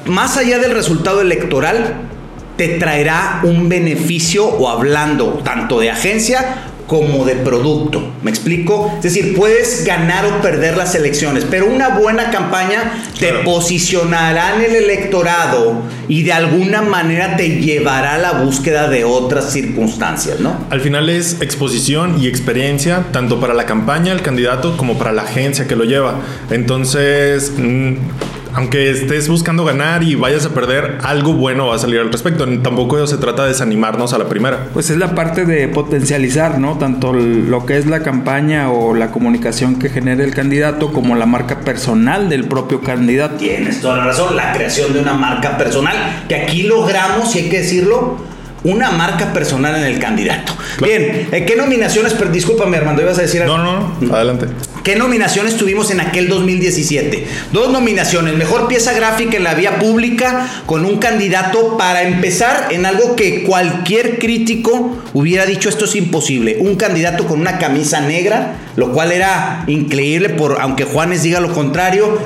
más 0.06 0.36
allá 0.36 0.58
del 0.58 0.72
resultado 0.72 1.20
electoral, 1.20 2.11
te 2.56 2.68
traerá 2.78 3.40
un 3.42 3.68
beneficio 3.68 4.46
o 4.46 4.68
hablando 4.68 5.40
tanto 5.44 5.80
de 5.80 5.90
agencia 5.90 6.68
como 6.92 7.24
de 7.24 7.36
producto. 7.36 8.12
¿Me 8.22 8.30
explico? 8.30 8.92
Es 8.96 9.02
decir, 9.02 9.34
puedes 9.34 9.84
ganar 9.86 10.26
o 10.26 10.42
perder 10.42 10.76
las 10.76 10.94
elecciones, 10.94 11.46
pero 11.48 11.66
una 11.66 11.88
buena 11.98 12.30
campaña 12.30 13.04
te 13.18 13.32
posicionará 13.44 14.56
en 14.56 14.62
el 14.62 14.76
electorado 14.76 15.80
y 16.06 16.22
de 16.22 16.34
alguna 16.34 16.82
manera 16.82 17.36
te 17.38 17.60
llevará 17.60 18.16
a 18.16 18.18
la 18.18 18.32
búsqueda 18.32 18.90
de 18.90 19.04
otras 19.04 19.52
circunstancias, 19.52 20.40
¿no? 20.40 20.66
Al 20.68 20.82
final 20.82 21.08
es 21.08 21.40
exposición 21.40 22.22
y 22.22 22.26
experiencia, 22.26 23.06
tanto 23.10 23.40
para 23.40 23.54
la 23.54 23.64
campaña, 23.64 24.12
el 24.12 24.20
candidato, 24.20 24.76
como 24.76 24.98
para 24.98 25.12
la 25.12 25.22
agencia 25.22 25.66
que 25.66 25.76
lo 25.76 25.84
lleva. 25.84 26.16
Entonces, 26.50 27.52
mm, 27.56 27.94
aunque 28.54 28.90
estés 28.90 29.28
buscando 29.28 29.64
ganar 29.64 30.02
y 30.02 30.14
vayas 30.14 30.46
a 30.46 30.50
perder, 30.50 30.98
algo 31.02 31.32
bueno 31.32 31.68
va 31.68 31.76
a 31.76 31.78
salir 31.78 32.00
al 32.00 32.12
respecto. 32.12 32.46
Tampoco 32.60 33.06
se 33.06 33.16
trata 33.16 33.42
de 33.42 33.48
desanimarnos 33.48 34.12
a 34.12 34.18
la 34.18 34.28
primera. 34.28 34.68
Pues 34.72 34.90
es 34.90 34.96
la 34.96 35.14
parte 35.14 35.44
de 35.44 35.68
potencializar, 35.68 36.58
¿no? 36.58 36.78
Tanto 36.78 37.12
lo 37.12 37.66
que 37.66 37.78
es 37.78 37.86
la 37.86 38.02
campaña 38.02 38.70
o 38.70 38.94
la 38.94 39.10
comunicación 39.10 39.78
que 39.78 39.88
genere 39.88 40.24
el 40.24 40.34
candidato 40.34 40.92
como 40.92 41.16
la 41.16 41.26
marca 41.26 41.60
personal 41.60 42.28
del 42.28 42.44
propio 42.44 42.80
candidato. 42.82 43.36
Tienes 43.36 43.80
toda 43.80 43.98
la 43.98 44.04
razón, 44.04 44.36
la 44.36 44.52
creación 44.52 44.92
de 44.92 45.00
una 45.00 45.14
marca 45.14 45.56
personal, 45.56 46.24
que 46.28 46.36
aquí 46.36 46.64
logramos, 46.64 47.34
y 47.34 47.40
hay 47.40 47.48
que 47.48 47.58
decirlo, 47.58 48.16
una 48.64 48.90
marca 48.90 49.32
personal 49.32 49.76
en 49.76 49.84
el 49.84 49.98
candidato. 49.98 50.54
Bien, 50.80 51.28
eh, 51.32 51.44
¿qué 51.46 51.56
nominaciones? 51.56 52.14
Pero 52.14 52.30
discúlpame, 52.30 52.76
Armando, 52.76 53.02
ibas 53.02 53.18
a 53.18 53.22
decir 53.22 53.42
algo. 53.42 53.58
No, 53.58 53.94
no, 54.00 54.14
adelante. 54.14 54.46
¿Qué 54.82 54.96
nominaciones 54.96 55.56
tuvimos 55.56 55.92
en 55.92 56.00
aquel 56.00 56.28
2017? 56.28 57.24
Dos 57.52 57.70
nominaciones, 57.70 58.34
mejor 58.34 58.66
pieza 58.66 58.92
gráfica 58.92 59.36
en 59.36 59.44
la 59.44 59.54
vía 59.54 59.78
pública 59.78 60.48
con 60.66 60.84
un 60.84 60.98
candidato 60.98 61.78
para 61.78 62.02
empezar 62.02 62.66
en 62.72 62.84
algo 62.84 63.14
que 63.14 63.44
cualquier 63.44 64.18
crítico 64.18 64.98
hubiera 65.12 65.46
dicho 65.46 65.68
esto 65.68 65.84
es 65.84 65.94
imposible, 65.94 66.56
un 66.58 66.74
candidato 66.74 67.28
con 67.28 67.40
una 67.40 67.58
camisa 67.58 68.00
negra, 68.00 68.54
lo 68.74 68.92
cual 68.92 69.12
era 69.12 69.62
increíble 69.68 70.30
por 70.30 70.60
aunque 70.60 70.84
Juanes 70.84 71.22
diga 71.22 71.38
lo 71.38 71.52
contrario, 71.52 72.18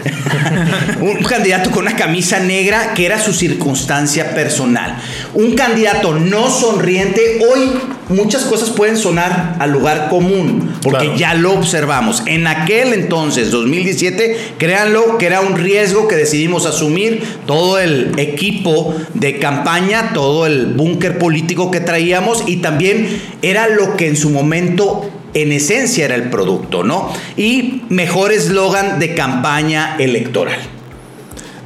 un 1.01 1.23
candidato 1.25 1.71
con 1.71 1.83
una 1.83 1.97
camisa 1.97 2.41
negra 2.41 2.95
que 2.95 3.05
era 3.05 3.21
su 3.21 3.35
circunstancia 3.35 4.35
personal. 4.35 4.97
Un 5.35 5.55
candidato 5.55 6.15
no 6.31 6.51
sonriente, 6.51 7.41
hoy 7.51 7.71
muchas 8.09 8.45
cosas 8.45 8.71
pueden 8.71 8.97
sonar 8.97 9.57
al 9.59 9.73
lugar 9.73 10.09
común, 10.09 10.75
porque 10.83 11.13
ya 11.17 11.35
lo 11.35 11.53
observamos. 11.55 12.23
En 12.27 12.47
aquel 12.47 12.93
entonces, 12.93 13.51
2017, 13.51 14.37
créanlo 14.59 15.19
que 15.19 15.27
era 15.27 15.41
un 15.41 15.57
riesgo 15.57 16.09
que 16.09 16.17
decidimos 16.17 16.67
asumir 16.67 17.23
todo 17.47 17.79
el 17.79 18.13
equipo 18.19 18.95
de 19.15 19.39
campaña, 19.39 20.13
todo 20.13 20.47
el 20.47 20.67
búnker 20.67 21.19
político 21.19 21.71
que 21.71 21.81
traíamos 21.81 22.45
y 22.47 22.57
también 22.59 23.21
era 23.43 23.69
lo 23.69 23.97
que 23.97 24.09
en 24.09 24.17
su 24.17 24.31
momento 24.31 25.11
en 25.35 25.53
esencia 25.53 26.07
era 26.07 26.15
el 26.15 26.31
producto, 26.31 26.83
¿no? 26.83 27.13
Y 27.37 27.83
mejor 27.91 28.33
eslogan 28.33 28.99
de 28.99 29.15
campaña 29.15 29.97
electoral. 29.99 30.76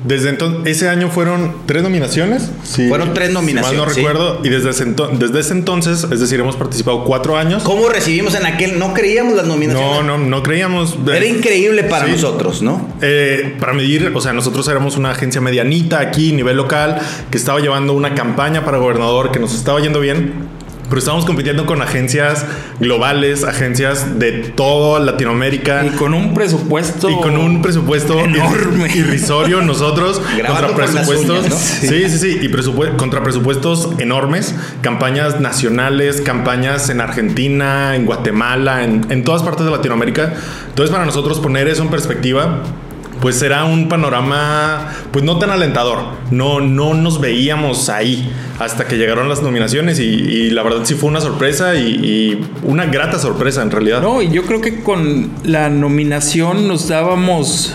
Desde 0.05 0.31
entonces, 0.31 0.77
ese 0.77 0.89
año 0.89 1.11
fueron 1.11 1.55
tres 1.67 1.83
nominaciones. 1.83 2.51
fueron 2.89 3.15
tres 3.15 3.31
nominaciones. 3.31 3.79
mal 3.79 3.89
no 3.89 3.95
recuerdo. 3.95 4.41
Y 4.43 4.49
desde 4.49 4.71
ese, 4.71 4.87
desde 5.19 5.41
ese 5.41 5.53
entonces, 5.53 6.07
es 6.11 6.21
decir, 6.21 6.41
hemos 6.41 6.57
participado 6.57 7.05
cuatro 7.05 7.37
años. 7.37 7.63
¿Cómo 7.63 7.89
recibimos 7.89 8.35
en 8.35 8.47
aquel? 8.47 8.79
No 8.79 8.95
creíamos 8.95 9.35
las 9.35 9.47
nominaciones. 9.47 10.05
No, 10.05 10.19
no, 10.19 10.19
no 10.19 10.43
creíamos. 10.43 10.97
Era 11.07 11.27
increíble 11.27 11.85
para 11.85 12.07
nosotros, 12.07 12.63
¿no? 12.63 12.89
Eh, 13.03 13.57
para 13.61 13.73
medir, 13.73 14.13
o 14.15 14.21
sea, 14.21 14.33
nosotros 14.33 14.67
éramos 14.69 14.97
una 14.97 15.11
agencia 15.11 15.41
medianita 15.41 16.01
aquí, 16.01 16.33
nivel 16.33 16.57
local, 16.57 17.01
que 17.31 17.39
estaba 17.39 17.61
llevando 17.61 17.93
una 17.93 18.15
campaña 18.15 18.65
para 18.65 18.79
gobernador 18.79 19.31
que 19.33 19.39
nos 19.39 19.55
estaba 19.55 19.81
yendo 19.81 20.01
bien 20.01 20.60
pero 20.91 20.99
estamos 20.99 21.25
compitiendo 21.25 21.67
con 21.67 21.81
agencias 21.83 22.45
globales, 22.81 23.45
agencias 23.45 24.19
de 24.19 24.33
toda 24.33 24.99
Latinoamérica. 24.99 25.87
Y 25.87 25.91
con 25.91 26.15
un 26.15 26.35
presupuesto. 26.35 27.09
Y 27.09 27.15
con 27.21 27.37
un 27.37 27.63
presupuesto 27.63 28.19
enorme. 28.19 28.91
Irrisorio, 28.93 29.63
nosotros. 29.63 30.21
contra 30.47 30.75
presupuestos. 30.75 31.47
Sí, 31.55 32.09
sí, 32.09 32.19
sí. 32.19 32.39
Y 32.43 32.51
contra 32.97 33.23
presupuestos 33.23 33.91
enormes. 33.99 34.53
Campañas 34.83 35.41
nacionales, 35.41 36.21
campañas 36.23 36.91
en 36.91 37.01
Argentina, 37.01 37.95
en 37.95 38.05
Guatemala, 38.05 38.83
en, 38.83 39.07
en 39.11 39.23
todas 39.23 39.45
partes 39.45 39.65
de 39.65 39.71
Latinoamérica. 39.71 40.35
Entonces, 40.71 40.93
para 40.93 41.05
nosotros 41.07 41.39
poner 41.39 41.69
eso 41.69 41.85
en 41.85 41.91
perspectiva 41.91 42.65
pues 43.21 43.43
era 43.43 43.65
un 43.65 43.89
panorama 43.89 44.93
pues 45.13 45.25
no 45.25 45.39
tan 45.39 45.51
alentador. 45.51 45.99
No, 46.31 46.61
no 46.61 46.95
nos 46.95 47.21
veíamos 47.21 47.89
ahí 47.89 48.33
hasta 48.59 48.87
que 48.87 48.97
llegaron 48.97 49.29
las 49.29 49.43
nominaciones 49.43 49.99
y, 49.99 50.51
la 50.51 50.63
verdad 50.63 50.81
sí 50.85 50.95
fue 50.95 51.09
una 51.09 51.21
sorpresa 51.21 51.77
y, 51.77 51.87
y, 51.87 52.51
una 52.63 52.87
grata 52.87 53.19
sorpresa 53.19 53.63
en 53.63 53.71
realidad. 53.71 54.03
No, 54.03 54.23
y 54.23 54.31
yo 54.31 54.45
creo 54.45 54.61
que 54.61 54.83
con 54.83 55.31
la 55.45 55.71
nominación 55.71 56.69
nos 56.69 56.89
dábamos 56.89 57.75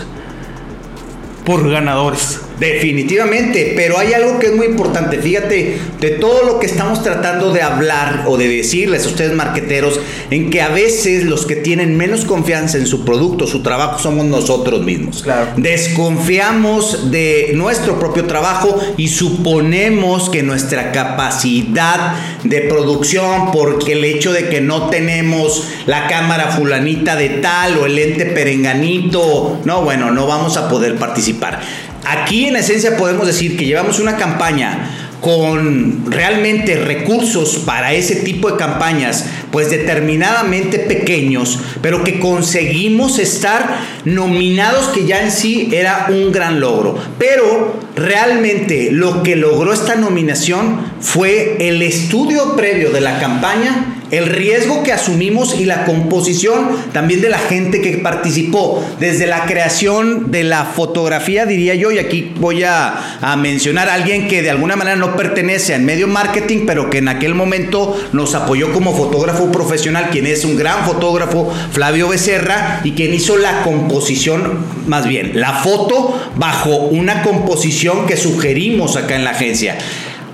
por 1.46 1.70
ganadores. 1.70 2.45
Definitivamente, 2.60 3.74
pero 3.76 3.98
hay 3.98 4.14
algo 4.14 4.40
que 4.40 4.48
es 4.48 4.56
muy 4.56 4.68
importante. 4.68 5.20
Fíjate, 5.20 5.78
de 6.00 6.10
todo 6.12 6.44
lo 6.44 6.60
que 6.60 6.66
estamos 6.66 7.04
tratando 7.04 7.52
de 7.52 7.62
hablar 7.62 8.24
o 8.28 8.38
de 8.38 8.48
decirles 8.48 9.06
a 9.06 9.10
ustedes 9.10 9.34
marqueteros, 9.34 10.00
en 10.32 10.50
que 10.50 10.62
a 10.62 10.70
veces 10.70 11.26
los 11.26 11.46
que 11.46 11.56
tienen 11.56 11.98
menos 11.98 12.26
confianza 12.26 12.78
en 12.78 12.88
su 12.88 13.04
producto, 13.04 13.48
su 13.48 13.62
trabajo, 13.62 14.00
somos 14.00 14.26
nosotros 14.26 14.82
mismos. 14.84 15.22
Claro. 15.24 15.52
Desconfiamos 15.58 17.12
de 17.12 17.52
nuestro 17.54 18.00
propio 18.00 18.26
trabajo 18.26 18.80
y 18.98 19.10
suponemos 19.10 20.30
que 20.30 20.44
nuestra 20.44 20.92
capacidad 20.92 22.16
de 22.44 22.62
producción, 22.62 23.52
porque 23.52 23.94
el 23.94 24.04
hecho 24.04 24.32
de 24.32 24.50
que 24.50 24.62
no 24.62 24.90
tenemos 24.90 25.64
la 25.86 26.08
cámara 26.08 26.52
fulanita 26.52 27.16
de 27.16 27.30
tal 27.30 27.78
o 27.78 27.86
el 27.86 27.98
ente 27.98 28.26
perenganito, 28.26 29.60
no, 29.66 29.82
bueno, 29.82 30.12
no 30.12 30.28
vamos 30.28 30.58
a 30.58 30.70
poder 30.70 30.96
participar. 30.96 31.62
Aquí 32.06 32.46
en 32.46 32.56
esencia 32.56 32.98
podemos 32.98 33.28
decir 33.28 33.58
que 33.58 33.66
llevamos 33.66 34.00
una 34.00 34.18
campaña 34.18 34.92
con 35.22 36.12
realmente 36.12 36.76
recursos 36.76 37.58
para 37.66 37.94
ese 37.94 38.18
tipo 38.18 38.52
de 38.52 38.58
campañas, 38.58 39.26
pues 39.52 39.72
determinadamente 39.72 40.78
pequeños, 40.78 41.60
pero 41.82 42.04
que 42.04 42.20
conseguimos 42.20 43.18
estar 43.18 43.80
nominados, 44.04 44.90
que 44.90 45.08
ya 45.08 45.24
en 45.24 45.32
sí 45.32 45.70
era 45.74 46.08
un 46.10 46.32
gran 46.32 46.60
logro. 46.60 46.96
Pero 47.18 47.80
realmente 47.96 48.90
lo 48.92 49.24
que 49.24 49.36
logró 49.36 49.74
esta 49.74 49.96
nominación 49.96 50.80
fue 51.00 51.58
el 51.60 51.82
estudio 51.82 52.56
previo 52.56 52.92
de 52.92 53.02
la 53.02 53.20
campaña 53.20 53.96
el 54.12 54.28
riesgo 54.28 54.84
que 54.84 54.94
asumimos 54.94 55.60
y 55.60 55.66
la 55.66 55.86
composición 55.86 56.70
también 56.94 57.22
de 57.22 57.30
la 57.30 57.40
gente 57.40 57.82
que 57.82 57.98
participó, 57.98 58.86
desde 59.00 59.28
la 59.28 59.46
creación 59.46 60.32
de 60.32 60.44
la 60.44 60.66
fotografía, 60.66 61.46
diría 61.46 61.76
yo, 61.76 61.92
y 61.92 62.00
aquí 62.00 62.34
voy 62.40 62.64
a, 62.64 63.36
mencionar 63.38 63.90
a 63.90 63.96
alguien 63.96 64.28
que 64.28 64.42
de 64.42 64.50
alguna 64.50 64.76
manera 64.76 64.96
no 64.96 65.16
pertenece 65.16 65.74
al 65.74 65.82
medio 65.82 66.08
marketing, 66.08 66.66
pero 66.66 66.90
que 66.90 67.00
en 67.00 67.08
aquel 67.08 67.36
momento 67.36 67.98
nos 68.14 68.36
apoyó 68.36 68.72
como 68.72 68.96
fotógrafo 68.96 69.52
profesional, 69.52 70.10
quien 70.12 70.28
es 70.28 70.46
un 70.46 70.56
gran 70.56 70.86
fotógrafo, 70.86 71.52
Flavio 71.72 72.08
Becerra, 72.08 72.82
y 72.84 72.92
quien 72.92 73.14
hizo 73.14 73.38
la 73.38 73.64
composición, 73.64 74.60
más 74.88 75.08
bien, 75.08 75.32
la 75.40 75.54
foto 75.54 76.18
bajo 76.38 76.76
una 76.76 77.24
composición 77.24 77.85
que 78.08 78.18
sugerimos 78.18 78.96
acá 78.96 79.16
en 79.16 79.24
la 79.24 79.32
agencia. 79.32 79.78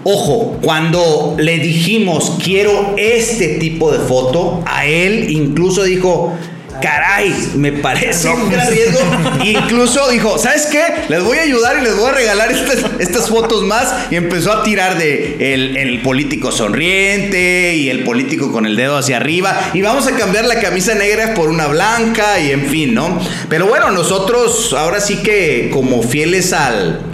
Ojo, 0.03 0.58
cuando 0.62 1.36
le 1.38 1.60
dijimos 1.60 2.38
quiero 2.43 2.96
este 2.98 3.60
tipo 3.60 3.91
de 3.91 4.00
foto, 4.00 4.63
a 4.65 4.86
él 4.86 5.29
incluso 5.29 5.84
dijo, 5.84 6.36
caray, 6.81 7.34
me 7.55 7.72
parece 7.72 8.29
un 8.29 8.50
gran 8.50 8.67
riesgo. 8.70 9.00
Incluso 9.46 10.10
dijo, 10.10 10.38
¿sabes 10.38 10.67
qué? 10.72 10.81
Les 11.08 11.24
voy 11.24 11.38
a 11.38 11.41
ayudar 11.41 11.77
y 11.79 11.84
les 11.84 11.96
voy 11.96 12.10
a 12.10 12.13
regalar 12.13 12.51
estas, 12.51 12.79
estas 13.00 13.29
fotos 13.29 13.63
más. 13.63 13.93
Y 14.10 14.15
empezó 14.15 14.51
a 14.51 14.63
tirar 14.63 14.98
de 14.98 15.53
el, 15.53 15.77
el 15.77 16.01
político 16.01 16.51
sonriente 16.51 17.75
y 17.75 17.89
el 17.89 18.03
político 18.03 18.51
con 18.51 18.65
el 18.65 18.75
dedo 18.75 18.98
hacia 18.98 19.17
arriba. 19.17 19.72
Y 19.74 19.81
vamos 19.81 20.08
a 20.08 20.15
cambiar 20.15 20.46
la 20.46 20.60
camisa 20.60 20.96
negra 20.96 21.34
por 21.34 21.50
una 21.50 21.67
blanca 21.67 22.39
y 22.39 22.51
en 22.51 22.65
fin, 22.65 22.93
¿no? 22.93 23.20
Pero 23.50 23.67
bueno, 23.67 23.91
nosotros 23.91 24.74
ahora 24.74 25.00
sí 25.00 25.17
que 25.17 25.70
como 25.72 26.01
fieles 26.01 26.53
al, 26.53 27.11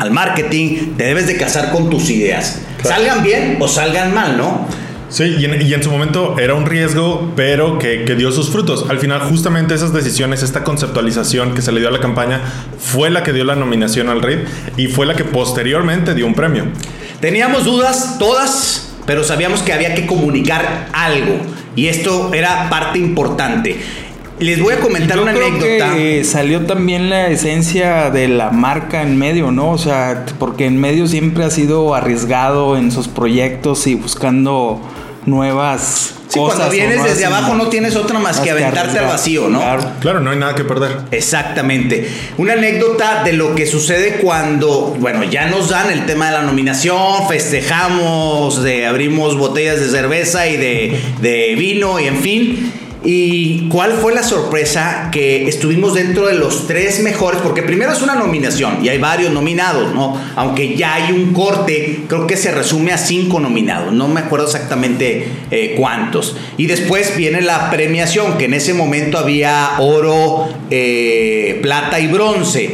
al 0.00 0.10
marketing, 0.10 0.94
te 0.96 1.04
debes 1.04 1.26
de 1.26 1.36
casar 1.36 1.70
con 1.70 1.90
tus 1.90 2.10
ideas. 2.10 2.58
Salgan 2.82 3.22
bien 3.22 3.58
o 3.60 3.68
salgan 3.68 4.14
mal, 4.14 4.36
¿no? 4.36 4.66
Sí, 5.10 5.36
y 5.38 5.44
en, 5.44 5.60
y 5.60 5.74
en 5.74 5.82
su 5.82 5.90
momento 5.90 6.36
era 6.38 6.54
un 6.54 6.64
riesgo, 6.64 7.32
pero 7.36 7.78
que, 7.78 8.04
que 8.04 8.14
dio 8.14 8.32
sus 8.32 8.48
frutos. 8.48 8.86
Al 8.88 8.98
final, 8.98 9.20
justamente 9.20 9.74
esas 9.74 9.92
decisiones, 9.92 10.42
esta 10.42 10.64
conceptualización 10.64 11.54
que 11.54 11.62
se 11.62 11.70
le 11.72 11.80
dio 11.80 11.88
a 11.88 11.92
la 11.92 12.00
campaña, 12.00 12.40
fue 12.78 13.10
la 13.10 13.22
que 13.22 13.32
dio 13.32 13.44
la 13.44 13.56
nominación 13.56 14.08
al 14.08 14.22
RID 14.22 14.38
y 14.76 14.86
fue 14.86 15.04
la 15.04 15.14
que 15.14 15.24
posteriormente 15.24 16.14
dio 16.14 16.26
un 16.26 16.34
premio. 16.34 16.64
Teníamos 17.20 17.64
dudas, 17.64 18.16
todas, 18.18 18.92
pero 19.04 19.22
sabíamos 19.22 19.60
que 19.60 19.74
había 19.74 19.94
que 19.94 20.06
comunicar 20.06 20.88
algo. 20.94 21.40
Y 21.76 21.88
esto 21.88 22.32
era 22.32 22.70
parte 22.70 22.98
importante. 22.98 23.78
Les 24.40 24.60
voy 24.60 24.72
a 24.74 24.80
comentar 24.80 25.16
Yo 25.16 25.22
una 25.22 25.32
creo 25.34 25.46
anécdota. 25.48 25.94
que 25.94 26.24
salió 26.24 26.62
también 26.66 27.10
la 27.10 27.28
esencia 27.28 28.10
de 28.10 28.26
la 28.28 28.50
marca 28.50 29.02
en 29.02 29.16
medio, 29.18 29.52
¿no? 29.52 29.70
O 29.70 29.78
sea, 29.78 30.24
porque 30.38 30.64
en 30.66 30.80
medio 30.80 31.06
siempre 31.06 31.44
ha 31.44 31.50
sido 31.50 31.94
arriesgado 31.94 32.76
en 32.78 32.90
sus 32.90 33.06
proyectos 33.06 33.86
y 33.86 33.94
buscando 33.94 34.80
nuevas 35.26 36.14
Sí, 36.28 36.38
cosas. 36.38 36.56
cuando 36.58 36.74
vienes 36.74 37.02
desde 37.04 37.26
abajo 37.26 37.54
no 37.56 37.66
tienes 37.68 37.96
otra 37.96 38.18
más, 38.20 38.38
que 38.40 38.50
aventarte 38.52 38.98
al 39.00 39.06
vacío, 39.06 39.48
¿no? 39.48 39.58
Claro. 39.58 39.82
Claro, 40.00 40.20
no 40.20 40.30
hay 40.30 40.38
nada 40.38 40.54
que 40.54 40.64
perder. 40.64 40.96
Exactamente. 41.10 42.08
Una 42.38 42.52
anécdota 42.54 43.22
de 43.24 43.32
lo 43.34 43.54
que 43.54 43.66
sucede 43.66 44.20
cuando, 44.22 44.96
bueno, 45.00 45.24
ya 45.24 45.46
nos 45.50 45.68
dan 45.68 45.90
el 45.90 46.06
tema 46.06 46.26
de 46.26 46.32
la 46.32 46.42
nominación, 46.42 47.26
festejamos, 47.28 48.62
de, 48.62 48.86
abrimos 48.86 49.36
botellas 49.36 49.80
de 49.80 49.88
cerveza 49.88 50.46
y 50.48 50.56
de, 50.56 51.00
de 51.20 51.54
vino 51.56 51.98
y 52.00 52.06
en 52.06 52.16
fin. 52.16 52.72
¿Y 53.02 53.68
cuál 53.68 53.92
fue 53.92 54.14
la 54.14 54.22
sorpresa? 54.22 55.08
Que 55.10 55.48
estuvimos 55.48 55.94
dentro 55.94 56.26
de 56.26 56.34
los 56.34 56.66
tres 56.66 57.00
mejores, 57.02 57.40
porque 57.40 57.62
primero 57.62 57.92
es 57.92 58.02
una 58.02 58.14
nominación 58.14 58.84
y 58.84 58.90
hay 58.90 58.98
varios 58.98 59.32
nominados, 59.32 59.94
¿no? 59.94 60.20
Aunque 60.36 60.76
ya 60.76 60.94
hay 60.94 61.12
un 61.12 61.32
corte, 61.32 62.02
creo 62.08 62.26
que 62.26 62.36
se 62.36 62.50
resume 62.50 62.92
a 62.92 62.98
cinco 62.98 63.40
nominados, 63.40 63.94
no 63.94 64.06
me 64.06 64.20
acuerdo 64.20 64.46
exactamente 64.46 65.26
eh, 65.50 65.74
cuántos. 65.78 66.36
Y 66.58 66.66
después 66.66 67.16
viene 67.16 67.40
la 67.40 67.70
premiación, 67.70 68.36
que 68.36 68.44
en 68.44 68.54
ese 68.54 68.74
momento 68.74 69.16
había 69.16 69.76
oro, 69.78 70.48
eh, 70.70 71.58
plata 71.62 72.00
y 72.00 72.06
bronce. 72.06 72.70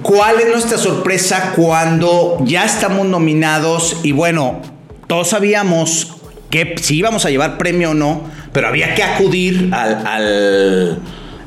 ¿Cuál 0.00 0.40
es 0.40 0.48
nuestra 0.48 0.78
sorpresa 0.78 1.52
cuando 1.54 2.38
ya 2.46 2.64
estamos 2.64 3.06
nominados 3.06 3.98
y 4.02 4.12
bueno, 4.12 4.62
todos 5.06 5.28
sabíamos 5.28 6.14
que 6.50 6.74
si 6.80 6.96
íbamos 6.96 7.24
a 7.24 7.30
llevar 7.30 7.58
premio 7.58 7.90
o 7.90 7.94
no, 7.94 8.22
pero 8.52 8.68
había 8.68 8.94
que 8.94 9.02
acudir 9.02 9.70
al, 9.72 10.06
al, 10.06 10.98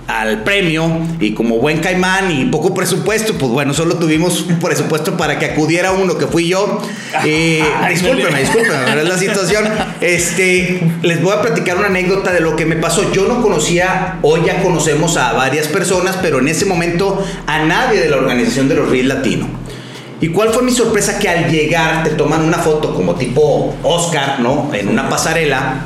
al 0.07 0.43
premio 0.43 0.89
y 1.19 1.33
como 1.33 1.57
buen 1.57 1.79
caimán 1.79 2.31
y 2.31 2.45
poco 2.45 2.73
presupuesto, 2.73 3.33
pues 3.37 3.51
bueno, 3.51 3.73
solo 3.73 3.95
tuvimos 3.95 4.41
un 4.41 4.59
presupuesto 4.59 5.17
para 5.17 5.39
que 5.39 5.45
acudiera 5.45 5.91
uno, 5.91 6.17
que 6.17 6.27
fui 6.27 6.47
yo. 6.47 6.81
Eh, 7.25 7.63
discúlpeme, 7.89 8.39
discúlpeme, 8.39 8.85
pero 8.85 9.01
es 9.01 9.07
la 9.07 9.17
situación. 9.17 9.65
Este, 10.01 10.81
les 11.03 11.21
voy 11.21 11.31
a 11.31 11.41
platicar 11.41 11.77
una 11.77 11.85
anécdota 11.85 12.33
de 12.33 12.41
lo 12.41 12.55
que 12.55 12.65
me 12.65 12.75
pasó. 12.75 13.13
Yo 13.13 13.27
no 13.27 13.41
conocía, 13.41 14.17
hoy 14.23 14.41
ya 14.47 14.63
conocemos 14.63 15.15
a 15.15 15.31
varias 15.33 15.67
personas, 15.67 16.17
pero 16.23 16.39
en 16.39 16.47
ese 16.47 16.65
momento 16.65 17.23
a 17.45 17.59
nadie 17.59 18.01
de 18.01 18.09
la 18.09 18.17
organización 18.17 18.67
de 18.67 18.75
los 18.75 18.89
Reels 18.89 19.07
Latino. 19.07 19.47
¿Y 20.21 20.29
cuál 20.29 20.49
fue 20.49 20.63
mi 20.63 20.71
sorpresa? 20.71 21.19
Que 21.19 21.29
al 21.29 21.51
llegar 21.51 22.03
te 22.03 22.09
toman 22.11 22.41
una 22.41 22.57
foto 22.57 22.95
como 22.95 23.13
tipo 23.13 23.75
Oscar, 23.83 24.39
¿no? 24.39 24.71
En 24.73 24.87
una 24.89 25.07
pasarela. 25.07 25.85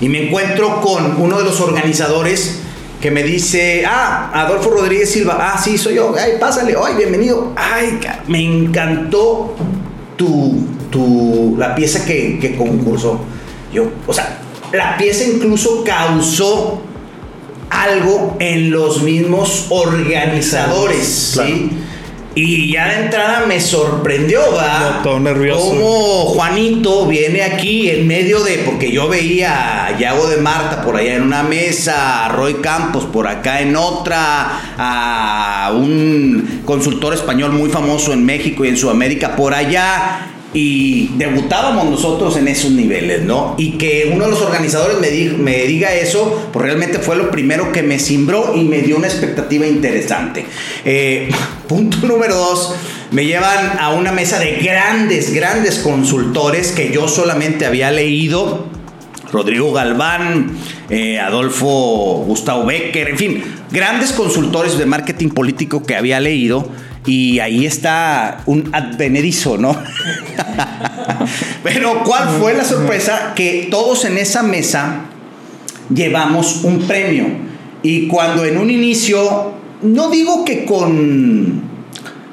Y 0.00 0.08
me 0.08 0.26
encuentro 0.26 0.80
con 0.80 1.20
uno 1.20 1.38
de 1.38 1.44
los 1.44 1.60
organizadores 1.60 2.60
que 3.00 3.10
me 3.10 3.22
dice, 3.22 3.84
ah, 3.86 4.30
Adolfo 4.32 4.70
Rodríguez 4.70 5.10
Silva, 5.10 5.38
ah, 5.40 5.60
sí, 5.62 5.78
soy 5.78 5.94
yo, 5.94 6.14
ay, 6.18 6.32
pásale, 6.38 6.74
ay, 6.82 6.94
bienvenido, 6.96 7.52
ay, 7.56 7.98
me 8.26 8.42
encantó 8.42 9.54
tu, 10.16 10.66
tu, 10.90 11.54
la 11.58 11.74
pieza 11.74 12.04
que, 12.04 12.38
que 12.38 12.56
concursó. 12.56 13.20
Yo, 13.72 13.90
o 14.06 14.12
sea, 14.12 14.38
la 14.72 14.96
pieza 14.96 15.24
incluso 15.24 15.82
causó 15.84 16.82
algo 17.70 18.36
en 18.38 18.70
los 18.70 19.02
mismos 19.02 19.66
organizadores, 19.70 21.06
¿sí? 21.06 21.70
Y 22.34 22.72
ya 22.72 22.88
de 22.88 23.04
entrada 23.06 23.44
me 23.46 23.60
sorprendió, 23.60 24.40
¿va? 24.54 25.00
Todo 25.02 25.18
nervioso. 25.18 25.70
Cómo 25.70 26.26
Juanito 26.26 27.06
viene 27.06 27.42
aquí 27.42 27.90
en 27.90 28.06
medio 28.06 28.40
de. 28.40 28.58
Porque 28.58 28.92
yo 28.92 29.08
veía 29.08 29.86
a 29.86 29.98
Yago 29.98 30.28
de 30.28 30.36
Marta 30.36 30.82
por 30.82 30.96
allá 30.96 31.16
en 31.16 31.22
una 31.22 31.42
mesa, 31.42 32.26
a 32.26 32.28
Roy 32.28 32.54
Campos 32.54 33.04
por 33.06 33.26
acá 33.26 33.60
en 33.60 33.74
otra, 33.74 34.60
a 34.78 35.72
un 35.74 36.62
consultor 36.64 37.14
español 37.14 37.52
muy 37.52 37.68
famoso 37.68 38.12
en 38.12 38.24
México 38.24 38.64
y 38.64 38.68
en 38.68 38.76
Sudamérica 38.76 39.34
por 39.34 39.52
allá. 39.52 40.29
Y 40.52 41.10
debutábamos 41.16 41.84
nosotros 41.88 42.36
en 42.36 42.48
esos 42.48 42.72
niveles, 42.72 43.22
¿no? 43.22 43.54
Y 43.56 43.72
que 43.78 44.10
uno 44.12 44.24
de 44.24 44.30
los 44.32 44.42
organizadores 44.42 44.98
me, 44.98 45.08
di- 45.08 45.28
me 45.38 45.62
diga 45.66 45.94
eso, 45.94 46.48
pues 46.52 46.64
realmente 46.64 46.98
fue 46.98 47.14
lo 47.16 47.30
primero 47.30 47.70
que 47.70 47.84
me 47.84 48.00
cimbró 48.00 48.54
y 48.56 48.64
me 48.64 48.78
dio 48.82 48.96
una 48.96 49.06
expectativa 49.06 49.64
interesante. 49.66 50.44
Eh, 50.84 51.28
punto 51.68 52.04
número 52.06 52.34
dos, 52.34 52.74
me 53.12 53.24
llevan 53.26 53.78
a 53.78 53.90
una 53.90 54.10
mesa 54.10 54.40
de 54.40 54.56
grandes, 54.56 55.32
grandes 55.32 55.78
consultores 55.78 56.72
que 56.72 56.90
yo 56.92 57.06
solamente 57.06 57.64
había 57.64 57.92
leído. 57.92 58.66
Rodrigo 59.32 59.72
Galván, 59.72 60.50
eh, 60.88 61.20
Adolfo 61.20 62.24
Gustavo 62.26 62.66
Becker, 62.66 63.10
en 63.10 63.16
fin, 63.16 63.44
grandes 63.70 64.10
consultores 64.10 64.76
de 64.76 64.86
marketing 64.86 65.28
político 65.28 65.84
que 65.84 65.94
había 65.94 66.18
leído. 66.18 66.68
Y 67.06 67.38
ahí 67.38 67.64
está 67.66 68.42
un 68.46 68.68
advenedizo, 68.72 69.56
¿no? 69.56 69.74
Pero 71.62 72.04
¿cuál 72.04 72.28
fue 72.38 72.54
la 72.54 72.64
sorpresa? 72.64 73.32
Que 73.34 73.68
todos 73.70 74.04
en 74.04 74.18
esa 74.18 74.42
mesa 74.42 75.06
llevamos 75.94 76.64
un 76.64 76.80
premio. 76.86 77.26
Y 77.82 78.06
cuando 78.06 78.44
en 78.44 78.58
un 78.58 78.70
inicio, 78.70 79.52
no 79.82 80.10
digo 80.10 80.44
que 80.44 80.66
con, 80.66 81.62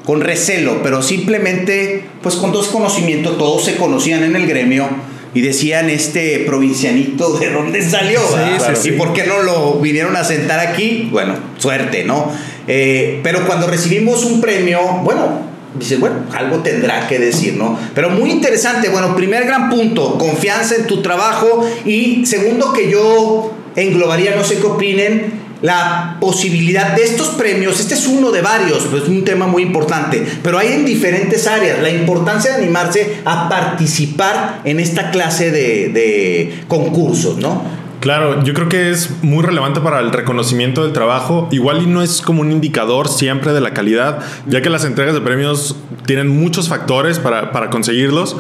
con 0.06 0.22
recelo, 0.22 0.84
pero 0.84 1.02
simplemente, 1.02 2.06
pues 2.22 2.36
con 2.36 2.52
desconocimiento, 2.52 3.32
todos 3.32 3.64
se 3.64 3.78
conocían 3.78 4.24
en 4.24 4.36
el 4.36 4.46
gremio 4.46 4.90
y 5.34 5.42
decían 5.42 5.90
este 5.90 6.40
provincianito 6.46 7.34
de 7.40 7.52
dónde 7.52 7.82
salió, 7.82 8.20
sí, 8.22 8.76
sí. 8.76 8.90
y 8.90 8.92
por 8.94 9.14
qué 9.14 9.26
no 9.26 9.42
lo 9.44 9.74
vinieron 9.80 10.16
a 10.16 10.24
sentar 10.24 10.60
aquí, 10.60 11.10
bueno, 11.12 11.36
suerte, 11.58 12.04
¿no? 12.04 12.32
Eh, 12.68 13.20
pero 13.24 13.46
cuando 13.46 13.68
recibimos 13.68 14.26
un 14.26 14.42
premio, 14.42 14.80
bueno, 15.04 15.42
dices, 15.78 16.00
bueno, 16.00 16.18
algo 16.34 16.58
tendrá 16.58 17.08
que 17.08 17.20
decir, 17.20 17.56
¿no? 17.56 17.78
Pero 17.94 18.10
muy 18.10 18.32
interesante, 18.32 18.90
bueno, 18.90 19.16
primer 19.16 19.46
gran 19.46 19.70
punto, 19.70 20.18
confianza 20.18 20.76
en 20.76 20.88
tu 20.88 21.02
trabajo 21.02 21.68
y 21.86 22.26
segundo 22.26 22.74
que 22.74 22.90
yo 22.90 23.54
englobaría, 23.76 24.36
no 24.36 24.44
sé 24.44 24.58
qué 24.58 24.66
opinen, 24.66 25.47
la 25.62 26.18
posibilidad 26.20 26.96
de 26.96 27.04
estos 27.04 27.30
premios, 27.30 27.80
este 27.80 27.94
es 27.94 28.08
uno 28.08 28.32
de 28.32 28.42
varios, 28.42 28.86
pues 28.86 29.04
es 29.04 29.10
un 29.10 29.24
tema 29.24 29.48
muy 29.48 29.64
importante, 29.64 30.26
pero 30.44 30.58
hay 30.58 30.74
en 30.74 30.86
diferentes 30.86 31.48
áreas, 31.48 31.82
la 31.82 31.90
importancia 31.90 32.52
de 32.52 32.64
animarse 32.64 33.22
a 33.26 33.50
participar 33.50 34.62
en 34.64 34.80
esta 34.80 35.12
clase 35.12 35.52
de, 35.52 35.90
de 35.90 36.64
concursos, 36.68 37.38
¿no? 37.38 37.88
Claro, 38.00 38.44
yo 38.44 38.54
creo 38.54 38.70
que 38.70 38.92
es 38.92 39.24
muy 39.24 39.44
relevante 39.44 39.82
para 39.82 40.00
el 40.00 40.12
reconocimiento 40.12 40.84
del 40.84 40.94
trabajo. 40.94 41.48
Igual 41.52 41.82
y 41.82 41.88
no 41.88 42.04
es 42.04 42.22
como 42.22 42.42
un 42.42 42.52
indicador 42.52 43.08
siempre 43.08 43.54
de 43.54 43.60
la 43.60 43.74
calidad, 43.74 44.20
ya 44.46 44.62
que 44.62 44.70
las 44.70 44.86
entregas 44.86 45.16
de 45.16 45.22
premios 45.22 45.76
tienen 46.06 46.28
muchos 46.28 46.70
factores 46.70 47.18
para, 47.18 47.52
para 47.52 47.72
conseguirlos, 47.72 48.38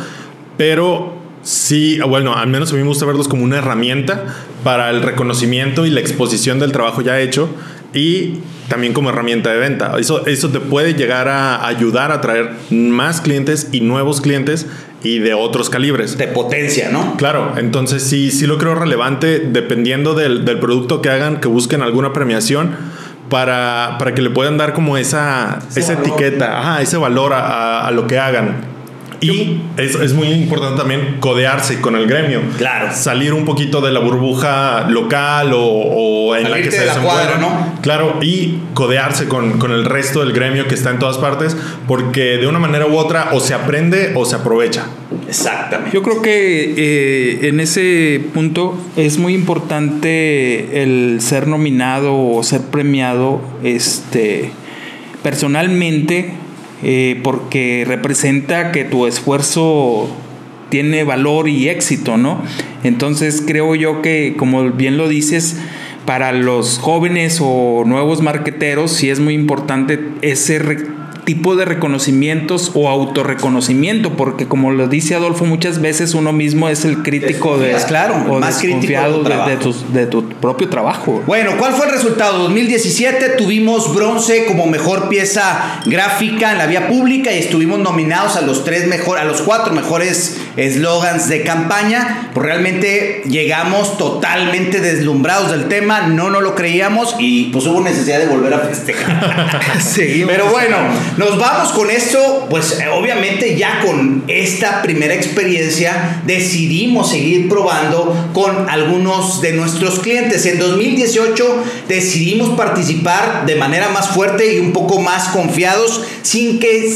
pero 0.57 1.16
sí, 1.47 1.99
bueno, 2.07 2.35
al 2.35 2.47
menos 2.47 2.71
a 2.71 2.75
mí 2.75 2.81
me 2.81 2.87
gusta 2.87 3.05
verlos 3.05 3.27
como 3.27 3.43
una 3.43 3.57
herramienta 3.57 4.25
para 4.63 4.89
el 4.89 5.01
reconocimiento 5.01 5.85
y 5.85 5.89
la 5.89 5.99
exposición 6.01 6.59
del 6.59 6.71
trabajo 6.71 7.01
ya 7.01 7.19
hecho 7.19 7.49
y 7.93 8.39
también 8.67 8.91
como 8.93 9.09
herramienta 9.09 9.51
de 9.51 9.57
venta. 9.59 9.93
Eso, 9.97 10.27
eso 10.27 10.49
te 10.49 10.59
puede 10.59 10.93
llegar 10.93 11.29
a 11.29 11.65
ayudar 11.65 12.11
a 12.11 12.19
traer 12.19 12.51
más 12.69 13.21
clientes 13.21 13.69
y 13.71 13.79
nuevos 13.79 14.19
clientes 14.19 14.67
y 15.03 15.19
de 15.19 15.33
otros 15.33 15.69
calibres. 15.69 16.17
De 16.17 16.27
potencia, 16.27 16.89
¿no? 16.91 17.15
Claro, 17.15 17.53
entonces 17.57 18.03
sí, 18.03 18.29
sí 18.29 18.45
lo 18.45 18.57
creo 18.57 18.75
relevante 18.75 19.39
dependiendo 19.39 20.15
del, 20.15 20.43
del 20.43 20.59
producto 20.59 21.01
que 21.01 21.09
hagan, 21.09 21.39
que 21.39 21.47
busquen 21.47 21.81
alguna 21.81 22.11
premiación 22.11 22.75
para, 23.29 23.95
para 23.99 24.13
que 24.13 24.21
le 24.21 24.31
puedan 24.31 24.57
dar 24.57 24.73
como 24.73 24.97
esa, 24.97 25.59
esa 25.75 25.95
valor. 25.95 26.07
etiqueta, 26.09 26.59
ajá, 26.59 26.81
ese 26.81 26.97
valor 26.97 27.31
a, 27.33 27.39
a- 27.39 27.87
a 27.87 27.91
lo 27.91 28.05
que 28.07 28.19
hagan. 28.19 28.75
Y 29.19 29.61
es, 29.77 29.95
es 29.95 30.13
muy 30.13 30.27
importante 30.27 30.77
también 30.77 31.17
codearse 31.19 31.81
con 31.81 31.95
el 31.95 32.07
gremio. 32.07 32.41
Claro. 32.57 32.89
Salir 32.93 33.33
un 33.33 33.45
poquito 33.45 33.81
de 33.81 33.91
la 33.91 33.99
burbuja 33.99 34.87
local 34.89 35.53
o, 35.53 35.63
o 35.63 36.35
en 36.35 36.51
la 36.51 36.57
que 36.57 36.71
se 36.71 36.81
de 36.81 36.85
la 36.85 36.95
cuadra, 36.95 37.37
¿no? 37.37 37.79
Claro, 37.81 38.19
y 38.21 38.59
codearse 38.73 39.27
con, 39.27 39.59
con 39.59 39.71
el 39.71 39.85
resto 39.85 40.19
del 40.19 40.33
gremio 40.33 40.67
que 40.67 40.75
está 40.75 40.91
en 40.91 40.99
todas 40.99 41.17
partes, 41.17 41.57
porque 41.87 42.37
de 42.37 42.47
una 42.47 42.59
manera 42.59 42.85
u 42.85 42.95
otra 42.95 43.29
o 43.33 43.39
se 43.39 43.53
aprende 43.53 44.11
o 44.15 44.25
se 44.25 44.35
aprovecha. 44.35 44.85
Exactamente. 45.27 45.95
Yo 45.95 46.03
creo 46.03 46.21
que 46.21 46.73
eh, 46.77 47.47
en 47.47 47.59
ese 47.59 48.21
punto 48.33 48.77
es 48.95 49.17
muy 49.17 49.33
importante 49.33 50.83
el 50.83 51.19
ser 51.21 51.47
nominado 51.47 52.15
o 52.15 52.43
ser 52.43 52.61
premiado 52.61 53.41
este, 53.63 54.51
personalmente 55.23 56.33
eh, 56.83 57.19
porque 57.23 57.85
representa 57.87 58.71
que 58.71 58.83
tu 58.83 59.07
esfuerzo 59.07 60.09
tiene 60.69 61.03
valor 61.03 61.49
y 61.49 61.69
éxito, 61.69 62.17
¿no? 62.17 62.41
Entonces 62.83 63.43
creo 63.45 63.75
yo 63.75 64.01
que, 64.01 64.35
como 64.37 64.71
bien 64.71 64.97
lo 64.97 65.07
dices, 65.07 65.57
para 66.05 66.31
los 66.31 66.79
jóvenes 66.79 67.39
o 67.41 67.83
nuevos 67.85 68.21
marqueteros 68.21 68.91
sí 68.91 69.09
es 69.09 69.19
muy 69.19 69.33
importante 69.33 69.99
ese 70.21 70.59
tipo 71.27 71.57
de 71.57 71.65
reconocimientos 71.65 72.71
o 72.73 72.87
autorreconocimiento, 72.87 74.11
porque 74.15 74.47
como 74.47 74.71
lo 74.71 74.87
dice 74.87 75.13
Adolfo, 75.13 75.43
muchas 75.43 75.81
veces 75.81 76.13
uno 76.13 76.31
mismo 76.31 76.69
es 76.69 76.85
el 76.85 77.03
crítico 77.03 77.57
de, 77.57 77.75
claro, 77.85 78.15
o 78.29 78.39
más 78.39 78.59
crítico 78.59 78.77
de 78.79 78.87
tu 78.87 78.87
desconfiado 78.87 79.17
de, 79.19 79.25
trabajo. 79.25 79.49
de 79.49 79.57
tus- 79.57 79.93
de 79.93 80.05
tu 80.07 80.29
propio 80.29 80.69
trabajo. 80.69 81.21
Bueno, 81.27 81.51
¿cuál 81.59 81.73
fue 81.73 81.87
el 81.87 81.91
resultado? 81.91 82.39
2017 82.39 83.29
tuvimos 83.37 83.93
bronce 83.93 84.45
como 84.45 84.67
mejor 84.67 85.09
pieza 85.09 85.81
gráfica 85.85 86.53
en 86.53 86.59
la 86.59 86.65
vía 86.65 86.87
pública 86.87 87.33
y 87.33 87.39
estuvimos 87.39 87.79
nominados 87.79 88.37
a 88.37 88.41
los 88.41 88.63
tres 88.63 88.87
mejor, 88.87 89.17
a 89.19 89.25
los 89.25 89.41
cuatro 89.41 89.73
mejores 89.73 90.37
eslogans 90.55 91.27
de 91.27 91.43
campaña. 91.43 92.29
Pues 92.33 92.45
realmente 92.45 93.23
llegamos 93.27 93.97
totalmente 93.97 94.79
deslumbrados 94.79 95.51
del 95.51 95.67
tema, 95.67 96.07
no 96.07 96.29
nos 96.29 96.41
lo 96.41 96.55
creíamos 96.55 97.15
y 97.19 97.45
pues 97.51 97.65
hubo 97.65 97.81
necesidad 97.81 98.19
de 98.19 98.27
volver 98.27 98.53
a 98.53 98.59
festejar. 98.59 99.59
Seguimos. 99.81 100.31
Pero 100.31 100.49
bueno, 100.51 100.77
nos 101.17 101.37
vamos 101.39 101.71
con 101.71 101.89
esto, 101.89 102.47
pues 102.49 102.79
eh, 102.79 102.87
obviamente 102.89 103.57
ya 103.57 103.81
con 103.81 104.23
esta 104.27 104.81
primera 104.83 105.15
experiencia 105.15 106.21
decidimos 106.25 107.09
seguir 107.09 107.49
probando 107.49 108.29
con 108.33 108.69
algunos 108.69 109.41
de 109.41 109.53
nuestros 109.53 109.99
clientes. 109.99 110.45
En 110.45 110.59
2018 110.59 111.63
decidimos 111.87 112.49
participar 112.51 113.45
de 113.47 113.55
manera 113.55 113.89
más 113.89 114.09
fuerte 114.09 114.53
y 114.53 114.59
un 114.59 114.73
poco 114.73 114.99
más 114.99 115.29
confiados 115.29 116.01
sin 116.21 116.59
que 116.59 116.87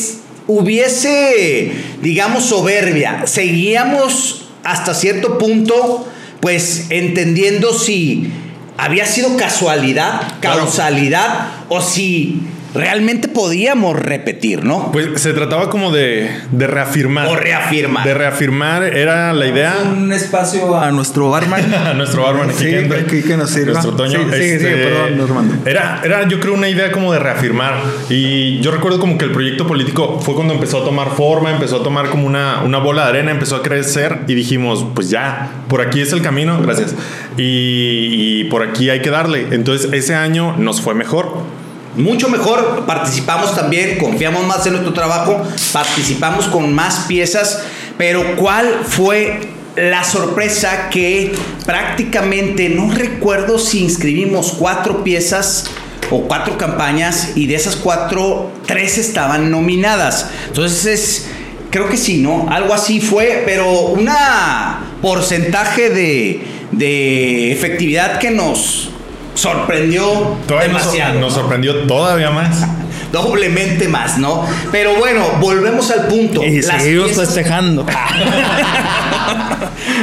hubiese, 0.48 1.72
digamos, 2.02 2.46
soberbia. 2.46 3.24
Seguíamos 3.26 4.46
hasta 4.64 4.94
cierto 4.94 5.38
punto, 5.40 6.08
pues 6.40 6.88
entendiendo 6.90 7.74
si 7.74 8.32
había 8.78 9.06
sido 9.06 9.36
casualidad, 9.38 10.22
Claro. 10.42 10.62
causalidad 10.62 11.48
o 11.70 11.82
si 11.82 12.42
realmente 12.74 13.28
podíamos 13.28 13.98
repetir, 13.98 14.64
¿no? 14.64 14.92
Pues 14.92 15.22
se 15.22 15.34
trataba 15.34 15.70
como 15.70 15.92
de, 15.92 16.30
de 16.52 16.68
reafirmar. 16.68 17.28
O 17.28 17.36
reafirmar. 17.36 18.06
De 18.06 18.14
reafirmar 18.14 18.84
era 18.84 19.34
la 19.34 19.48
idea. 19.48 19.76
Un 19.92 20.12
espacio 20.14 20.78
a 20.80 20.92
nuestro 20.92 21.30
barman. 21.30 21.74
a 21.74 21.94
nuestro 21.94 22.24
barman 22.24 22.52
Sí, 22.54 22.74
aquí 22.74 23.22
que 23.22 23.38
nos 23.38 23.50
sirva. 23.50 23.74
Nuestro 23.74 23.94
Toño. 23.94 24.20
Sí, 24.20 24.26
sí, 24.32 24.44
este, 24.44 24.60
sí, 24.60 24.66
perdón, 24.66 25.22
Armando. 25.22 25.70
Era, 25.70 26.02
era, 26.04 26.28
yo 26.28 26.40
creo, 26.40 26.54
una 26.54 26.70
idea 26.70 26.92
como 26.92 27.12
de 27.14 27.20
reafirmar. 27.20 27.76
Y 28.10 28.60
yo 28.62 28.72
recuerdo 28.72 29.00
como 29.00 29.18
que 29.18 29.26
el 29.26 29.32
proyecto 29.32 29.68
político 29.68 30.20
fue 30.20 30.36
cuando 30.36 30.54
empezó 30.54 30.82
a 30.82 30.86
tomar 30.86 31.12
forma, 31.12 31.52
empezó 31.52 31.78
a 31.78 31.84
tomar 31.84 32.10
como 32.10 32.26
una, 32.26 32.62
una 32.64 32.78
bola 32.78 33.04
de 33.04 33.10
arena, 33.10 33.32
empezó 33.32 33.58
a 33.58 33.64
crecer 33.64 34.20
y 34.28 34.34
dijimos, 34.34 34.86
pues 34.94 35.10
ya, 35.10 35.52
por 35.68 35.82
aquí 35.82 36.02
es 36.02 36.14
el 36.14 36.22
camino, 36.22 36.62
gracias. 36.62 36.96
Y, 37.38 38.42
y 38.42 38.44
por 38.46 38.64
aquí 38.64 38.90
hay 38.90 39.02
que 39.02 39.10
darle. 39.10 39.48
Entonces 39.52 39.92
ese 39.94 40.16
año 40.16 40.56
nos 40.58 40.82
fue 40.82 40.94
mejor. 40.94 41.62
Mucho 41.96 42.30
mejor, 42.30 42.86
participamos 42.86 43.54
también, 43.54 43.98
confiamos 43.98 44.46
más 44.46 44.66
en 44.66 44.74
nuestro 44.74 44.94
trabajo, 44.94 45.42
participamos 45.74 46.46
con 46.46 46.74
más 46.74 47.02
piezas, 47.08 47.64
pero 47.98 48.38
¿cuál 48.38 48.84
fue 48.88 49.42
la 49.76 50.06
sorpresa 50.06 50.90
que 50.90 51.34
prácticamente, 51.66 52.70
no 52.70 52.92
recuerdo 52.92 53.60
si 53.60 53.84
inscribimos 53.84 54.54
cuatro 54.58 55.04
piezas 55.04 55.66
o 56.10 56.22
cuatro 56.22 56.58
campañas 56.58 57.34
y 57.36 57.48
de 57.48 57.56
esas 57.56 57.76
cuatro, 57.76 58.52
tres 58.66 58.98
estaban 58.98 59.52
nominadas? 59.52 60.30
Entonces 60.48 60.86
es, 60.86 61.28
creo 61.72 61.90
que 61.90 61.98
sí, 61.98 62.20
¿no? 62.20 62.48
Algo 62.50 62.74
así 62.74 63.02
fue, 63.02 63.44
pero 63.46 63.70
una 63.70 64.94
porcentaje 65.02 65.90
de, 65.90 66.42
de 66.72 67.52
efectividad 67.52 68.18
que 68.18 68.32
nos 68.32 68.91
sorprendió 69.34 70.38
Todavía 70.48 70.68
demasiado. 70.68 71.20
nos 71.20 71.34
¿no? 71.36 71.42
sorprendió 71.42 71.76
todavía 71.88 72.32
más. 72.32 72.66
Doblemente 73.12 73.88
más, 73.88 74.18
¿no? 74.18 74.46
Pero 74.72 74.96
bueno, 74.96 75.26
volvemos 75.42 75.92
al 75.92 76.08
punto. 76.08 76.44
Y 76.44 76.62
Las 76.62 76.82
seguimos 76.82 77.10
piezas- 77.12 77.26
festejando. 77.28 77.86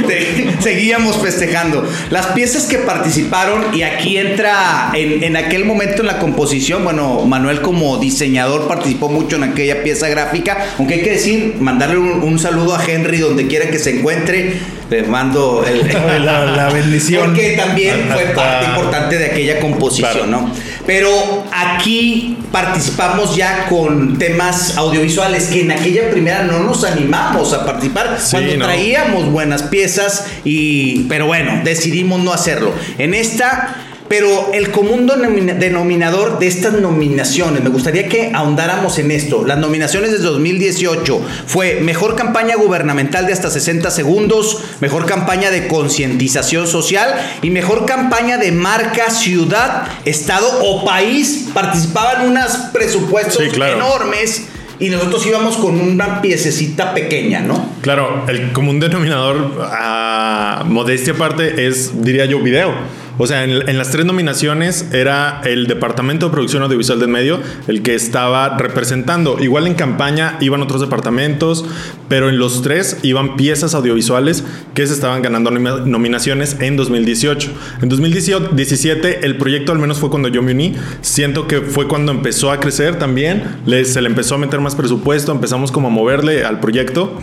Te- 0.07 0.57
Seguíamos 0.61 1.17
festejando. 1.19 1.89
Las 2.11 2.27
piezas 2.29 2.65
que 2.65 2.79
participaron, 2.79 3.67
y 3.75 3.83
aquí 3.83 4.17
entra 4.19 4.91
en, 4.95 5.23
en 5.23 5.37
aquel 5.37 5.65
momento 5.65 6.01
en 6.03 6.07
la 6.09 6.19
composición, 6.19 6.85
bueno, 6.85 7.23
Manuel 7.27 7.61
como 7.61 7.99
diseñador 7.99 8.67
participó 8.69 9.09
mucho 9.09 9.37
en 9.37 9.45
aquella 9.45 9.83
pieza 9.83 10.09
gráfica, 10.09 10.59
aunque 10.79 10.95
hay 10.95 11.03
que 11.03 11.11
decir, 11.13 11.55
mandarle 11.61 11.99
un, 11.99 12.23
un 12.23 12.39
saludo 12.39 12.75
a 12.75 12.85
Henry 12.85 13.19
donde 13.19 13.47
quiera 13.47 13.71
que 13.71 13.79
se 13.79 13.99
encuentre, 13.99 14.55
le 14.91 15.03
mando 15.05 15.65
el, 15.67 15.87
La- 16.25 16.45
la 16.47 16.71
bendición. 16.71 17.25
Porque 17.27 17.51
también 17.57 18.09
fue 18.13 18.25
parte 18.35 18.67
importante 18.67 19.19
de 19.19 19.27
aquella 19.27 19.61
composición, 19.61 20.13
Claro. 20.13 20.27
¿no? 20.27 20.51
Pero 20.87 21.45
aquí 21.53 22.38
participamos 22.53 23.37
ya 23.37 23.67
con 23.69 24.19
temas 24.19 24.77
audiovisuales 24.77 25.49
que 25.49 25.63
en 25.63 25.71
aquella 25.73 26.11
primera 26.11 26.45
no 26.45 26.61
nos 26.61 26.85
animamos 26.85 27.53
a 27.53 27.65
participar 27.65 28.19
Sí, 28.21 28.31
cuando 28.33 28.57
no. 28.57 28.65
traíamos 28.65 29.31
buenas 29.31 29.63
piezas 29.65 30.27
y 30.45 31.05
pero 31.05 31.27
bueno, 31.27 31.61
decidimos 31.65 32.21
no 32.21 32.33
hacerlo. 32.33 32.73
En 32.99 33.15
esta 33.15 33.77
pero 34.09 34.53
el 34.55 34.71
común 34.71 35.07
denomina- 35.07 35.55
denominador 35.55 36.39
de 36.39 36.47
estas 36.47 36.73
nominaciones, 36.75 37.63
me 37.63 37.69
gustaría 37.69 38.09
que 38.09 38.33
ahondáramos 38.35 38.99
en 38.99 39.11
esto. 39.11 39.45
Las 39.47 39.59
nominaciones 39.59 40.13
de 40.13 40.19
2018 40.19 41.21
fue 41.47 41.81
Mejor 41.83 42.17
campaña 42.17 42.57
gubernamental 42.57 43.27
de 43.27 43.33
hasta 43.33 43.51
60 43.51 43.91
segundos, 43.91 44.63
Mejor 44.81 45.07
campaña 45.07 45.51
de 45.51 45.69
concientización 45.69 46.67
social 46.67 47.15
y 47.43 47.51
Mejor 47.51 47.85
campaña 47.87 48.39
de 48.39 48.53
marca, 48.53 49.11
ciudad, 49.11 49.89
estado 50.05 50.47
o 50.63 50.85
país. 50.85 51.49
Participaban 51.53 52.31
unos 52.31 52.51
presupuestos 52.73 53.43
Sí, 53.45 53.51
claro. 53.51 53.77
enormes 53.77 54.45
y 54.81 54.91
nosotros 54.91 55.27
íbamos 55.27 55.57
con 55.57 55.81
una 55.81 56.23
piececita 56.23 56.95
pequeña, 56.95 57.41
¿no? 57.41 57.69
Claro, 57.83 58.25
el 58.29 58.53
común 58.53 58.79
denominador, 58.79 59.67
a 59.73 60.63
modestia 60.67 61.15
aparte, 61.15 61.67
es, 61.67 62.01
diría 62.03 62.27
yo, 62.27 62.39
video. 62.41 62.73
O 63.19 63.27
sea, 63.27 63.45
en, 63.45 63.69
en 63.69 63.77
las 63.79 63.91
tres 63.91 64.07
nominaciones 64.07 64.87
era 64.93 65.41
el 65.45 65.67
Departamento 65.67 66.27
de 66.27 66.33
Producción 66.33 66.63
Audiovisual 66.63 66.99
del 67.01 67.09
Medio 67.09 67.41
el 67.67 67.83
que 67.83 67.95
estaba 67.95 68.57
representando. 68.57 69.39
Igual 69.41 69.67
en 69.67 69.75
campaña 69.75 70.37
iban 70.41 70.63
otros 70.63 70.81
departamentos, 70.81 71.65
pero 72.09 72.29
en 72.29 72.39
los 72.39 72.63
tres 72.63 72.99
iban 73.03 73.37
piezas 73.37 73.75
audiovisuales 73.75 74.45
que 74.75 74.87
se 74.87 74.95
estaban 74.95 75.21
ganando 75.23 75.51
nomi- 75.51 75.85
nominaciones 75.85 76.57
en 76.61 76.77
2018. 76.77 77.51
En 77.83 77.89
2017 77.89 79.27
el 79.27 79.37
proyecto 79.37 79.73
al 79.73 79.79
menos 79.79 79.99
fue 79.99 80.11
cuando 80.11 80.29
yo 80.29 80.43
me 80.43 80.53
uní. 80.53 80.75
Siento 81.01 81.47
que 81.47 81.61
fue 81.61 81.89
cuando 81.89 82.13
empezó 82.13 82.51
a 82.51 82.61
crecer 82.61 82.99
también. 82.99 83.43
Se 83.85 84.01
le 84.01 84.09
empezó 84.09 84.37
a 84.37 84.39
meter 84.39 84.61
más 84.61 84.75
presupuesto, 84.75 85.33
empezamos 85.33 85.73
como 85.73 85.89
a 85.89 85.91
moverle 85.91 86.45
al 86.45 86.61
proyecto. 86.61 87.21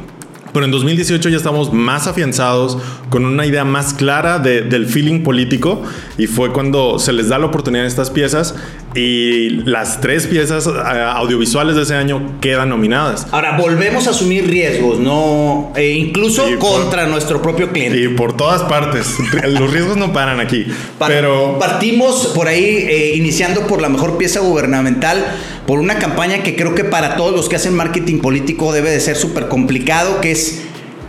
Pero 0.55 0.65
en 0.65 0.71
2018 0.71 1.27
ya 1.27 1.35
estamos 1.35 1.73
más 1.73 2.07
afianzados, 2.07 2.77
con 3.09 3.25
una 3.25 3.45
idea 3.45 3.65
más 3.65 3.93
clara 3.93 4.39
de- 4.39 4.61
del 4.61 4.85
feeling 4.85 5.19
político, 5.21 5.83
y 6.17 6.27
fue 6.27 6.53
cuando 6.53 6.97
se 6.97 7.11
les 7.11 7.27
da 7.27 7.37
la 7.37 7.47
oportunidad 7.47 7.83
a 7.83 7.87
estas 7.89 8.09
piezas, 8.09 8.55
y 8.95 9.49
las 9.65 9.99
tres 9.99 10.27
piezas 10.27 10.65
eh, 10.67 10.71
audiovisuales 10.71 11.75
de 11.75 11.81
ese 11.81 11.95
año 11.95 12.39
quedan 12.39 12.69
nominadas. 12.69 13.27
Ahora, 13.31 13.57
volvemos 13.57 14.07
a 14.07 14.11
asumir 14.11 14.47
riesgos, 14.49 14.97
¿no? 14.99 15.73
E 15.75 15.89
incluso 15.91 16.45
por- 16.45 16.59
contra 16.59 17.05
nuestro 17.05 17.41
propio 17.41 17.69
cliente. 17.71 17.99
Y 18.01 18.07
por 18.07 18.37
todas 18.37 18.61
partes, 18.63 19.13
los 19.49 19.69
riesgos 19.73 19.97
no 19.97 20.13
paran 20.13 20.39
aquí. 20.39 20.65
Pa- 20.97 21.07
Pero 21.07 21.59
partimos 21.59 22.27
por 22.27 22.47
ahí, 22.47 22.63
eh, 22.63 23.13
iniciando 23.17 23.67
por 23.67 23.81
la 23.81 23.89
mejor 23.89 24.17
pieza 24.17 24.39
gubernamental, 24.39 25.25
por 25.67 25.79
una 25.79 25.95
campaña 25.99 26.43
que 26.43 26.55
creo 26.55 26.75
que 26.75 26.83
para 26.83 27.15
todos 27.15 27.33
los 27.35 27.49
que 27.49 27.55
hacen 27.55 27.75
marketing 27.75 28.19
político 28.19 28.71
debe 28.71 28.91
de 28.91 28.99
ser 28.99 29.15
súper 29.15 29.47
complicado, 29.47 30.21
que 30.21 30.31
es 30.31 30.61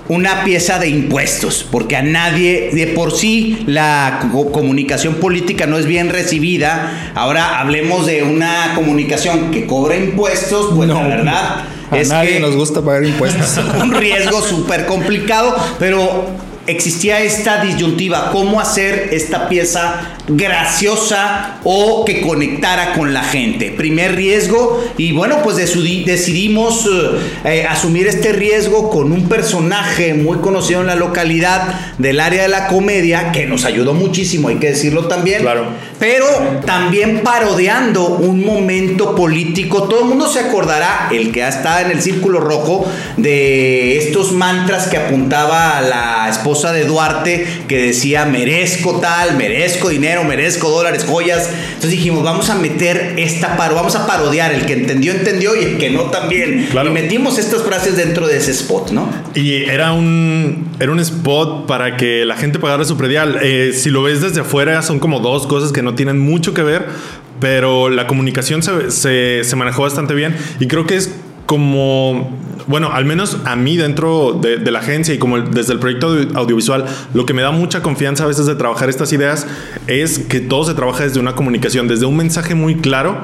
una 0.08 0.44
pieza 0.44 0.78
de 0.78 0.88
impuestos, 0.88 1.66
porque 1.68 1.96
a 1.96 2.02
nadie, 2.02 2.70
de 2.72 2.86
por 2.88 3.10
sí, 3.12 3.64
la 3.66 4.28
co- 4.32 4.52
comunicación 4.52 5.14
política 5.16 5.66
no 5.66 5.78
es 5.78 5.86
bien 5.86 6.10
recibida. 6.10 7.10
Ahora 7.16 7.58
hablemos 7.58 8.06
de 8.06 8.22
una 8.22 8.72
comunicación 8.76 9.50
que 9.50 9.66
cobra 9.66 9.96
impuestos, 9.96 10.72
pues 10.76 10.88
la 10.88 11.02
verdad 11.02 11.64
A 11.90 11.98
es 11.98 12.08
nadie 12.08 12.34
que 12.34 12.40
nos 12.40 12.54
gusta 12.54 12.82
pagar 12.82 13.04
impuestos. 13.04 13.58
un 13.82 13.92
riesgo 13.92 14.40
súper 14.42 14.86
complicado, 14.86 15.56
pero 15.80 16.26
existía 16.66 17.20
esta 17.20 17.62
disyuntiva, 17.62 18.30
cómo 18.32 18.60
hacer 18.60 19.10
esta 19.12 19.48
pieza 19.48 20.16
graciosa 20.28 21.60
o 21.64 22.04
que 22.04 22.20
conectara 22.20 22.94
con 22.94 23.14
la 23.14 23.22
gente. 23.22 23.70
Primer 23.70 24.16
riesgo 24.16 24.84
y 24.96 25.12
bueno, 25.12 25.38
pues 25.42 25.56
decidimos 25.56 26.86
eh, 26.86 27.18
eh, 27.44 27.66
asumir 27.68 28.08
este 28.08 28.32
riesgo 28.32 28.90
con 28.90 29.12
un 29.12 29.28
personaje 29.28 30.14
muy 30.14 30.38
conocido 30.38 30.80
en 30.80 30.88
la 30.88 30.96
localidad 30.96 31.94
del 31.98 32.20
área 32.20 32.42
de 32.42 32.48
la 32.48 32.66
comedia 32.66 33.32
que 33.32 33.46
nos 33.46 33.64
ayudó 33.64 33.94
muchísimo, 33.94 34.48
hay 34.48 34.56
que 34.56 34.70
decirlo 34.70 35.06
también. 35.06 35.42
Claro. 35.42 35.66
Pero 35.98 36.26
también 36.66 37.20
parodiando 37.22 38.06
un 38.06 38.44
momento 38.44 39.14
político. 39.14 39.84
Todo 39.84 40.00
el 40.00 40.06
mundo 40.06 40.28
se 40.28 40.40
acordará, 40.40 41.08
el 41.10 41.32
que 41.32 41.42
ha 41.42 41.48
estado 41.48 41.86
en 41.86 41.92
el 41.92 42.02
círculo 42.02 42.40
rojo, 42.40 42.86
de 43.16 43.96
estos 43.96 44.32
mantras 44.32 44.88
que 44.88 44.98
apuntaba 44.98 45.78
a 45.78 45.82
la 45.82 46.28
esposa 46.28 46.55
de 46.62 46.84
Duarte, 46.84 47.46
que 47.68 47.86
decía, 47.86 48.24
merezco 48.24 49.00
tal, 49.00 49.36
merezco 49.36 49.88
dinero, 49.88 50.24
merezco 50.24 50.70
dólares, 50.70 51.04
joyas. 51.04 51.48
Entonces 51.66 51.90
dijimos, 51.90 52.24
vamos 52.24 52.50
a 52.50 52.54
meter 52.54 53.14
esta 53.16 53.56
paro, 53.56 53.74
vamos 53.74 53.94
a 53.94 54.06
parodiar. 54.06 54.52
El 54.52 54.66
que 54.66 54.72
entendió, 54.72 55.12
entendió 55.12 55.54
y 55.54 55.64
el 55.64 55.78
que 55.78 55.90
no 55.90 56.04
también. 56.04 56.68
Claro. 56.70 56.90
Y 56.90 56.92
metimos 56.92 57.38
estas 57.38 57.62
frases 57.62 57.96
dentro 57.96 58.26
de 58.26 58.38
ese 58.38 58.50
spot, 58.52 58.90
¿no? 58.90 59.08
Y 59.34 59.64
era 59.64 59.92
un, 59.92 60.68
era 60.80 60.92
un 60.92 61.00
spot 61.00 61.66
para 61.66 61.96
que 61.96 62.24
la 62.24 62.36
gente 62.36 62.58
pagara 62.58 62.84
su 62.84 62.96
predial. 62.96 63.38
Eh, 63.42 63.72
si 63.74 63.90
lo 63.90 64.02
ves 64.02 64.20
desde 64.20 64.40
afuera, 64.40 64.82
son 64.82 64.98
como 64.98 65.20
dos 65.20 65.46
cosas 65.46 65.72
que 65.72 65.82
no 65.82 65.94
tienen 65.94 66.18
mucho 66.18 66.54
que 66.54 66.62
ver, 66.62 66.86
pero 67.40 67.90
la 67.90 68.06
comunicación 68.06 68.62
se, 68.62 68.90
se, 68.90 69.44
se 69.44 69.56
manejó 69.56 69.82
bastante 69.82 70.14
bien 70.14 70.36
y 70.58 70.66
creo 70.66 70.86
que 70.86 70.96
es 70.96 71.10
como, 71.46 72.30
bueno, 72.66 72.90
al 72.92 73.04
menos 73.04 73.38
a 73.44 73.56
mí 73.56 73.76
dentro 73.76 74.32
de, 74.40 74.58
la 74.70 74.80
agencia 74.80 75.14
y 75.14 75.18
como 75.18 75.38
desde 75.40 75.72
el 75.72 75.78
proyecto 75.78 76.08
audio- 76.08 76.28
audiovisual, 76.36 76.84
lo 77.14 77.24
que 77.24 77.32
me 77.34 77.42
da 77.42 77.52
mucha 77.52 77.82
confianza 77.82 78.24
a 78.24 78.26
veces 78.26 78.46
de 78.46 78.54
trabajar 78.56 78.88
estas 78.88 79.12
ideas 79.12 79.46
es 79.86 80.18
que 80.18 80.40
todo 80.40 80.64
se 80.64 80.74
trabaja 80.74 81.04
desde 81.04 81.20
una 81.20 81.34
comunicación, 81.34 81.88
desde 81.88 82.06
un 82.06 82.16
mensaje 82.16 82.54
muy 82.54 82.76
claro 82.76 83.18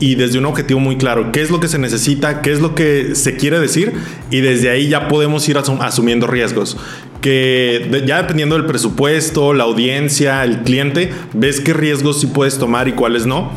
y 0.00 0.16
desde 0.16 0.38
un 0.38 0.46
objetivo 0.46 0.80
muy 0.80 0.96
claro, 0.96 1.30
qué 1.30 1.40
es 1.42 1.50
lo 1.50 1.60
que 1.60 1.68
se 1.68 1.78
necesita, 1.78 2.42
qué 2.42 2.50
es 2.52 2.60
lo 2.60 2.74
que 2.74 3.14
se 3.14 3.36
quiere 3.36 3.60
decir 3.60 3.92
y 4.30 4.40
desde 4.40 4.70
ahí 4.70 4.88
ya 4.88 5.06
podemos 5.06 5.48
ir 5.48 5.56
asum- 5.56 5.80
asumiendo 5.80 6.26
riesgos. 6.26 6.76
Que 7.20 8.02
ya 8.06 8.20
dependiendo 8.20 8.54
del 8.56 8.66
presupuesto, 8.66 9.54
la 9.54 9.64
audiencia, 9.64 10.44
el 10.44 10.62
cliente, 10.62 11.10
ves 11.32 11.60
qué 11.60 11.72
riesgos 11.72 12.20
sí 12.20 12.26
puedes 12.26 12.58
tomar 12.58 12.86
y 12.88 12.92
cuáles 12.92 13.24
no. 13.24 13.50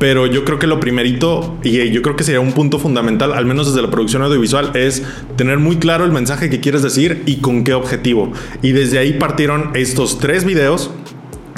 Pero 0.00 0.24
yo 0.24 0.46
creo 0.46 0.58
que 0.58 0.66
lo 0.66 0.80
primerito, 0.80 1.58
y 1.62 1.78
eh, 1.78 1.90
yo 1.90 2.00
creo 2.00 2.16
que 2.16 2.24
sería 2.24 2.40
un 2.40 2.52
punto 2.52 2.78
fundamental, 2.78 3.34
al 3.34 3.44
menos 3.44 3.66
desde 3.66 3.82
la 3.82 3.90
producción 3.90 4.22
audiovisual, 4.22 4.74
es 4.74 5.02
tener 5.36 5.58
muy 5.58 5.76
claro 5.76 6.06
el 6.06 6.10
mensaje 6.10 6.48
que 6.48 6.58
quieres 6.58 6.82
decir 6.82 7.22
y 7.26 7.36
con 7.36 7.64
qué 7.64 7.74
objetivo. 7.74 8.32
Y 8.62 8.72
desde 8.72 8.98
ahí 8.98 9.12
partieron 9.12 9.72
estos 9.74 10.18
tres 10.18 10.46
videos 10.46 10.90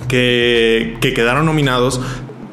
que, 0.09 0.97
que 1.01 1.15
quedaron 1.15 1.47
nominados. 1.47 2.01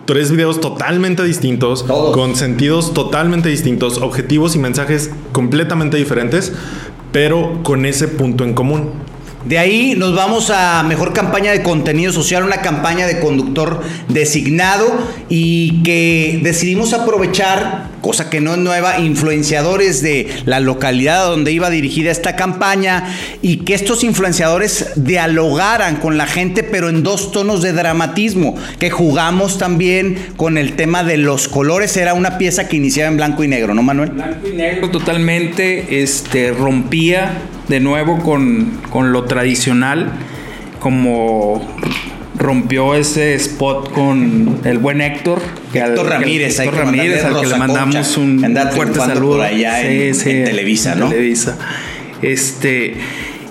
Tres 0.05 0.29
videos 0.29 0.61
totalmente 0.61 1.23
distintos, 1.23 1.87
Todos. 1.87 2.15
con 2.15 2.35
sentidos 2.35 2.93
totalmente 2.93 3.49
distintos, 3.49 3.97
objetivos 3.97 4.55
y 4.55 4.59
mensajes 4.59 5.09
completamente 5.31 5.97
diferentes, 5.97 6.53
pero 7.11 7.63
con 7.63 7.87
ese 7.87 8.07
punto 8.07 8.43
en 8.43 8.53
común. 8.53 8.91
De 9.45 9.57
ahí 9.57 9.95
nos 9.97 10.13
vamos 10.13 10.49
a 10.49 10.83
mejor 10.83 11.13
campaña 11.13 11.53
de 11.53 11.63
contenido 11.63 12.11
social, 12.11 12.43
una 12.43 12.57
campaña 12.57 13.07
de 13.07 13.21
conductor 13.21 13.81
designado 14.09 14.85
y 15.29 15.81
que 15.83 16.41
decidimos 16.43 16.91
aprovechar, 16.91 17.87
cosa 18.01 18.29
que 18.29 18.41
no 18.41 18.51
es 18.51 18.57
nueva, 18.57 18.99
influenciadores 18.99 20.01
de 20.01 20.27
la 20.45 20.59
localidad 20.59 21.25
donde 21.25 21.53
iba 21.53 21.69
dirigida 21.69 22.11
esta 22.11 22.35
campaña 22.35 23.15
y 23.41 23.57
que 23.57 23.75
estos 23.75 24.03
influenciadores 24.03 24.91
dialogaran 24.97 25.95
con 25.97 26.17
la 26.17 26.27
gente 26.27 26.63
pero 26.63 26.89
en 26.89 27.01
dos 27.01 27.31
tonos 27.31 27.61
de 27.61 27.71
dramatismo, 27.71 28.57
que 28.77 28.89
jugamos 28.89 29.57
también 29.57 30.17
con 30.35 30.57
el 30.57 30.75
tema 30.75 31.05
de 31.05 31.15
los 31.15 31.47
colores, 31.47 31.95
era 31.95 32.13
una 32.13 32.37
pieza 32.37 32.67
que 32.67 32.75
iniciaba 32.75 33.09
en 33.09 33.15
blanco 33.15 33.45
y 33.45 33.47
negro, 33.47 33.73
¿no 33.73 33.83
Manuel? 33.83 34.09
Blanco 34.09 34.47
y 34.49 34.55
negro 34.55 34.89
totalmente, 34.91 36.01
este, 36.03 36.51
rompía 36.51 37.37
de 37.69 37.79
nuevo 37.79 38.19
con, 38.19 38.71
con 38.89 39.11
lo 39.13 39.23
tradicional, 39.25 40.11
como 40.79 41.65
rompió 42.37 42.95
ese 42.95 43.35
spot 43.35 43.91
con 43.91 44.59
el 44.63 44.77
buen 44.77 45.01
Héctor. 45.01 45.41
Que 45.73 45.79
Héctor 45.79 46.07
que- 46.07 46.13
Ramírez, 46.13 46.59
hay 46.59 46.67
Héctor 46.67 46.79
que 46.79 46.85
Ramírez, 46.85 47.25
al 47.25 47.39
que 47.41 47.47
le 47.47 47.57
mandamos 47.57 48.17
un 48.17 48.39
que 48.39 48.45
anda 48.45 48.67
fuerte 48.67 48.99
saludo. 48.99 49.37
por 49.37 49.41
allá 49.45 49.81
en- 49.81 50.13
en 50.15 50.43
Televisa, 50.45 50.93
en 50.93 50.99
¿no? 50.99 51.09
Televisa. 51.09 51.57
Este. 52.21 52.95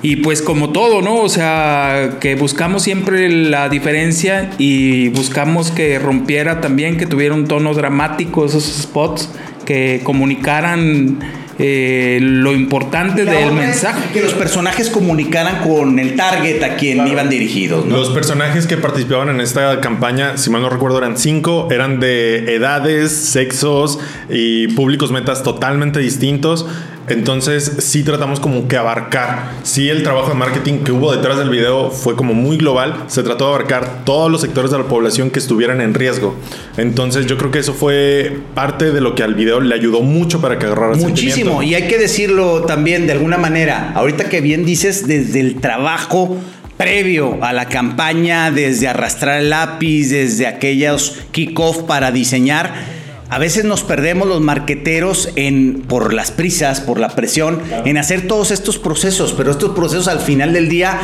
Y 0.01 0.17
pues 0.17 0.43
como 0.43 0.71
todo, 0.71 1.03
¿no? 1.03 1.17
O 1.17 1.29
sea, 1.29 2.19
que 2.21 2.37
buscamos 2.37 2.85
siempre 2.85 3.29
la 3.29 3.69
diferencia 3.69 4.51
y 4.57 5.09
buscamos 5.09 5.73
que 5.73 5.99
rompiera 5.99 6.61
también, 6.61 6.97
que 6.97 7.07
tuviera 7.07 7.35
un 7.35 7.49
tono 7.49 7.75
dramático 7.75 8.47
esos 8.47 8.63
spots, 8.65 9.29
que 9.65 10.01
comunicaran 10.05 11.19
eh, 11.59 12.19
lo 12.21 12.53
importante 12.53 13.25
del 13.25 13.53
mensaje. 13.53 14.13
Que 14.13 14.21
los 14.21 14.35
personajes 14.35 14.91
comunicaran 14.91 15.67
con 15.69 15.99
el 15.99 16.15
target 16.17 16.63
a 16.63 16.77
quien 16.77 17.07
iban 17.07 17.29
dirigidos, 17.29 17.85
¿no? 17.85 17.97
Los 17.97 18.11
personajes 18.11 18.67
que 18.67 18.77
participaban 18.77 19.29
en 19.29 19.41
esta 19.41 19.81
campaña, 19.81 20.37
si 20.37 20.51
mal 20.51 20.63
no 20.63 20.71
recuerdo, 20.71 20.99
eran 20.99 21.17
cinco, 21.19 21.69
eran 21.71 22.01
de 22.01 22.55
edades, 22.55 23.13
sexos 23.13 23.99
y 24.29 24.69
públicos 24.69 25.11
metas 25.11 25.43
totalmente 25.43 25.99
distintos. 25.99 26.67
Entonces 27.11 27.73
sí 27.79 28.03
tratamos 28.03 28.41
como 28.41 28.69
que 28.69 28.77
abarcar, 28.77 29.53
sí 29.63 29.89
el 29.89 30.03
trabajo 30.03 30.29
de 30.29 30.35
marketing 30.35 30.85
que 30.85 30.93
hubo 30.93 31.15
detrás 31.15 31.39
del 31.39 31.51
video 31.51 31.91
fue 31.91 32.17
como 32.17 32.35
muy 32.35 32.57
global, 32.57 33.05
se 33.07 33.23
trató 33.23 33.49
de 33.49 33.55
abarcar 33.55 34.05
todos 34.05 34.31
los 34.31 34.41
sectores 34.41 34.71
de 34.71 34.79
la 34.79 34.85
población 34.85 35.31
que 35.31 35.39
estuvieran 35.39 35.81
en 35.81 35.95
riesgo. 35.95 36.35
Entonces 36.77 37.27
yo 37.27 37.39
creo 37.39 37.51
que 37.51 37.61
eso 37.61 37.75
fue 37.75 38.39
parte 38.55 38.93
de 38.93 39.01
lo 39.01 39.15
que 39.15 39.23
al 39.23 39.35
video 39.35 39.61
le 39.61 39.75
ayudó 39.75 40.01
mucho 40.03 40.41
para 40.41 40.59
que 40.59 40.67
agarrara 40.67 40.97
Muchísimo, 40.97 41.63
y 41.63 41.75
hay 41.75 41.89
que 41.89 41.99
decirlo 41.99 42.63
también 42.63 43.07
de 43.07 43.13
alguna 43.13 43.39
manera, 43.39 43.93
ahorita 43.95 44.29
que 44.29 44.41
bien 44.41 44.65
dices, 44.65 45.07
desde 45.07 45.41
el 45.41 45.61
trabajo 45.61 46.37
previo 46.77 47.39
a 47.43 47.53
la 47.53 47.67
campaña, 47.67 48.51
desde 48.51 48.89
arrastrar 48.89 49.41
el 49.41 49.51
lápiz, 49.51 50.11
desde 50.11 50.47
aquellos 50.47 51.19
kickoff 51.33 51.83
para 51.83 52.13
diseñar, 52.13 52.98
a 53.31 53.39
veces 53.39 53.65
nos 53.65 53.83
perdemos 53.83 54.27
los 54.27 54.41
marqueteros 54.41 55.31
en, 55.37 55.83
por 55.87 56.15
las 56.15 56.31
prisas, 56.31 56.81
por 56.81 56.99
la 56.99 57.11
presión, 57.11 57.61
en 57.85 57.99
hacer 57.99 58.27
todos 58.27 58.51
estos 58.51 58.79
procesos, 58.79 59.35
pero 59.37 59.51
estos 59.51 59.73
procesos 59.73 60.09
al 60.09 60.21
final 60.21 60.53
del 60.53 60.69
día 60.69 60.99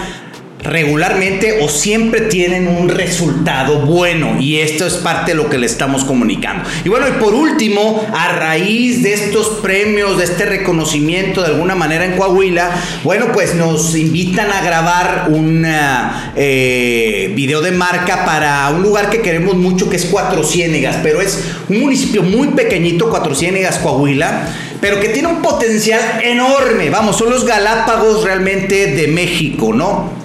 regularmente 0.64 1.58
o 1.60 1.68
siempre 1.68 2.22
tienen 2.22 2.66
un 2.66 2.88
resultado 2.88 3.80
bueno 3.80 4.38
y 4.40 4.60
esto 4.60 4.86
es 4.86 4.94
parte 4.94 5.32
de 5.32 5.36
lo 5.36 5.50
que 5.50 5.58
le 5.58 5.66
estamos 5.66 6.04
comunicando. 6.04 6.68
Y 6.84 6.88
bueno, 6.88 7.06
y 7.06 7.12
por 7.12 7.34
último, 7.34 8.04
a 8.12 8.32
raíz 8.32 9.02
de 9.02 9.12
estos 9.12 9.60
premios, 9.62 10.18
de 10.18 10.24
este 10.24 10.46
reconocimiento 10.46 11.42
de 11.42 11.48
alguna 11.48 11.74
manera 11.74 12.06
en 12.06 12.16
Coahuila, 12.16 12.70
bueno, 13.04 13.26
pues 13.32 13.54
nos 13.54 13.94
invitan 13.94 14.50
a 14.50 14.62
grabar 14.62 15.26
un 15.28 15.64
eh, 15.66 17.32
video 17.34 17.60
de 17.60 17.70
marca 17.70 18.24
para 18.24 18.70
un 18.70 18.82
lugar 18.82 19.10
que 19.10 19.20
queremos 19.20 19.56
mucho 19.56 19.90
que 19.90 19.96
es 19.96 20.06
Cuatro 20.06 20.42
Ciénegas, 20.42 20.96
pero 21.02 21.20
es 21.20 21.44
un 21.68 21.80
municipio 21.80 22.22
muy 22.22 22.48
pequeñito, 22.48 23.10
Cuatro 23.10 23.34
Ciénegas, 23.34 23.78
Coahuila, 23.78 24.48
pero 24.80 24.98
que 24.98 25.10
tiene 25.10 25.28
un 25.28 25.42
potencial 25.42 26.00
enorme. 26.22 26.88
Vamos, 26.88 27.18
son 27.18 27.28
los 27.30 27.44
Galápagos 27.44 28.24
realmente 28.24 28.88
de 28.88 29.08
México, 29.08 29.72
¿no? 29.74 30.23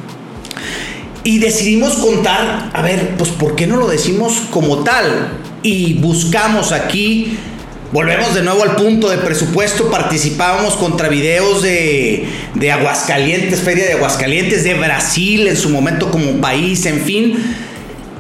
Y 1.24 1.40
decidimos 1.40 1.96
contar, 1.96 2.72
a 2.74 2.82
ver, 2.82 3.16
pues 3.18 3.30
¿por 3.32 3.56
qué 3.56 3.68
no 3.68 3.76
lo 3.76 3.88
decimos 3.88 4.42
como 4.52 4.84
tal? 4.84 5.34
Y 5.64 5.96
buscamos 5.96 6.72
aquí, 6.72 7.38
volvemos 7.92 8.34
de 8.34 8.42
nuevo 8.42 8.64
al 8.64 8.76
punto 8.78 9.10
de 9.10 9.18
presupuesto, 9.18 9.92
participábamos 9.92 10.76
contra 10.76 11.10
videos 11.10 11.62
de, 11.62 12.26
de 12.56 12.72
Aguascalientes, 12.72 13.60
Feria 13.60 13.86
de 13.86 13.94
Aguascalientes, 13.94 14.64
de 14.64 14.76
Brasil 14.76 15.48
en 15.48 15.58
su 15.58 15.70
momento 15.70 16.10
como 16.10 16.40
país, 16.40 16.86
en 16.86 17.02
fin. 17.02 17.56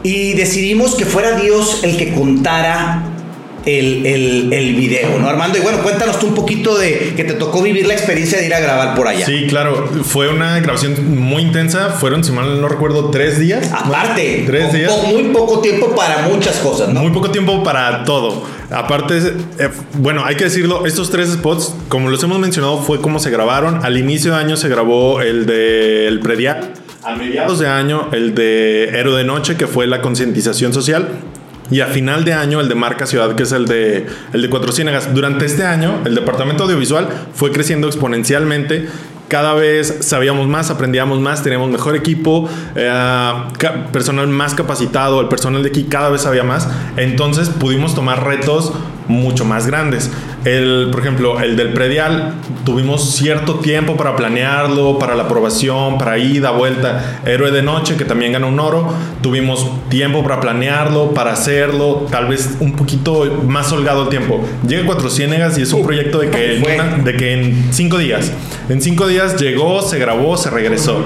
Y 0.03 0.33
decidimos 0.33 0.95
que 0.95 1.05
fuera 1.05 1.39
Dios 1.39 1.79
el 1.83 1.97
que 1.97 2.13
contara 2.13 3.18
el, 3.65 4.05
el, 4.05 4.53
el 4.53 4.75
video, 4.75 5.19
¿no, 5.19 5.27
Armando? 5.29 5.57
Y 5.57 5.61
bueno, 5.61 5.79
cuéntanos 5.83 6.19
tú 6.19 6.27
un 6.27 6.35
poquito 6.35 6.77
de 6.77 7.13
que 7.15 7.23
te 7.23 7.33
tocó 7.33 7.61
vivir 7.61 7.85
la 7.87 7.93
experiencia 7.93 8.37
de 8.39 8.45
ir 8.47 8.53
a 8.53 8.59
grabar 8.59 8.95
por 8.95 9.07
allá. 9.07 9.25
Sí, 9.25 9.45
claro, 9.47 9.87
fue 10.03 10.29
una 10.29 10.59
grabación 10.59 11.17
muy 11.19 11.43
intensa, 11.43 11.89
fueron, 11.89 12.23
si 12.23 12.31
mal 12.31 12.59
no 12.61 12.67
recuerdo, 12.67 13.09
tres 13.09 13.39
días. 13.39 13.71
Aparte, 13.71 14.43
Tres 14.47 14.65
con 14.67 14.75
días. 14.75 14.91
po- 14.91 15.07
muy 15.07 15.23
poco 15.33 15.59
tiempo 15.59 15.95
para 15.95 16.23
muchas 16.27 16.57
cosas, 16.57 16.89
¿no? 16.93 17.01
Muy 17.01 17.11
poco 17.11 17.29
tiempo 17.31 17.63
para 17.63 18.03
todo. 18.03 18.43
Aparte, 18.71 19.17
eh, 19.17 19.69
bueno, 19.93 20.23
hay 20.25 20.35
que 20.35 20.43
decirlo, 20.45 20.85
estos 20.85 21.09
tres 21.09 21.29
spots, 21.31 21.73
como 21.87 22.09
los 22.09 22.21
hemos 22.23 22.39
mencionado, 22.39 22.79
fue 22.81 23.01
como 23.01 23.19
se 23.19 23.29
grabaron. 23.31 23.83
Al 23.83 23.97
inicio 23.97 24.33
de 24.33 24.37
año 24.39 24.57
se 24.57 24.69
grabó 24.69 25.21
el 25.21 25.45
del 25.45 26.19
predial. 26.19 26.73
A 27.03 27.15
mediados 27.15 27.59
de 27.59 27.67
año 27.67 28.09
el 28.11 28.35
de 28.35 28.89
Héroe 28.89 29.17
de 29.17 29.23
Noche, 29.23 29.55
que 29.55 29.67
fue 29.67 29.87
la 29.87 30.01
concientización 30.01 30.73
social. 30.73 31.07
Y 31.71 31.81
a 31.81 31.87
final 31.87 32.25
de 32.25 32.33
año 32.33 32.59
el 32.61 32.69
de 32.69 32.75
Marca 32.75 33.05
Ciudad, 33.05 33.35
que 33.35 33.43
es 33.43 33.51
el 33.51 33.65
de, 33.65 34.07
el 34.33 34.41
de 34.41 34.49
Cuatro 34.49 34.71
Ciénegas. 34.71 35.13
Durante 35.13 35.45
este 35.45 35.65
año, 35.65 36.01
el 36.05 36.15
departamento 36.15 36.63
audiovisual 36.63 37.07
fue 37.33 37.51
creciendo 37.51 37.87
exponencialmente. 37.87 38.87
Cada 39.27 39.53
vez 39.53 39.97
sabíamos 39.99 40.47
más, 40.47 40.71
aprendíamos 40.71 41.19
más, 41.19 41.43
teníamos 41.43 41.69
mejor 41.69 41.95
equipo, 41.95 42.49
eh, 42.75 42.91
personal 43.91 44.27
más 44.27 44.55
capacitado, 44.55 45.21
el 45.21 45.27
personal 45.27 45.61
de 45.61 45.69
aquí 45.69 45.83
cada 45.83 46.09
vez 46.09 46.21
sabía 46.21 46.43
más. 46.43 46.67
Entonces 46.97 47.49
pudimos 47.49 47.93
tomar 47.93 48.25
retos 48.25 48.73
mucho 49.09 49.43
más 49.43 49.67
grandes. 49.67 50.09
El, 50.45 50.87
por 50.91 51.01
ejemplo, 51.01 51.41
el 51.41 51.57
del 51.57 51.73
predial, 51.73 52.35
tuvimos 52.63 53.15
cierto 53.15 53.55
tiempo 53.55 53.97
para 53.97 54.15
planearlo, 54.15 54.97
para 54.97 55.15
la 55.15 55.23
aprobación, 55.23 55.97
para 55.97 56.17
ida, 56.17 56.51
vuelta. 56.51 57.19
Héroe 57.25 57.51
de 57.51 57.61
Noche, 57.61 57.97
que 57.97 58.05
también 58.05 58.31
ganó 58.31 58.47
un 58.47 58.59
oro, 58.59 58.87
tuvimos 59.21 59.67
tiempo 59.89 60.23
para 60.23 60.39
planearlo, 60.39 61.11
para 61.13 61.33
hacerlo, 61.33 62.07
tal 62.09 62.27
vez 62.27 62.55
un 62.61 62.73
poquito 62.73 63.41
más 63.45 63.69
holgado 63.73 64.03
el 64.03 64.09
tiempo. 64.09 64.41
Llega 64.65 64.85
Cuatro 64.85 65.09
Ciénegas 65.09 65.57
y 65.57 65.63
es 65.63 65.73
un 65.73 65.83
proyecto 65.83 66.19
de 66.19 66.29
que, 66.29 66.63
una- 66.63 67.03
de 67.03 67.17
que 67.17 67.33
en 67.33 67.67
cinco 67.73 67.97
días, 67.97 68.31
en 68.69 68.81
cinco 68.81 69.07
días 69.07 69.35
llegó, 69.41 69.81
se 69.81 69.99
grabó, 69.99 70.37
se 70.37 70.49
regresó, 70.51 71.03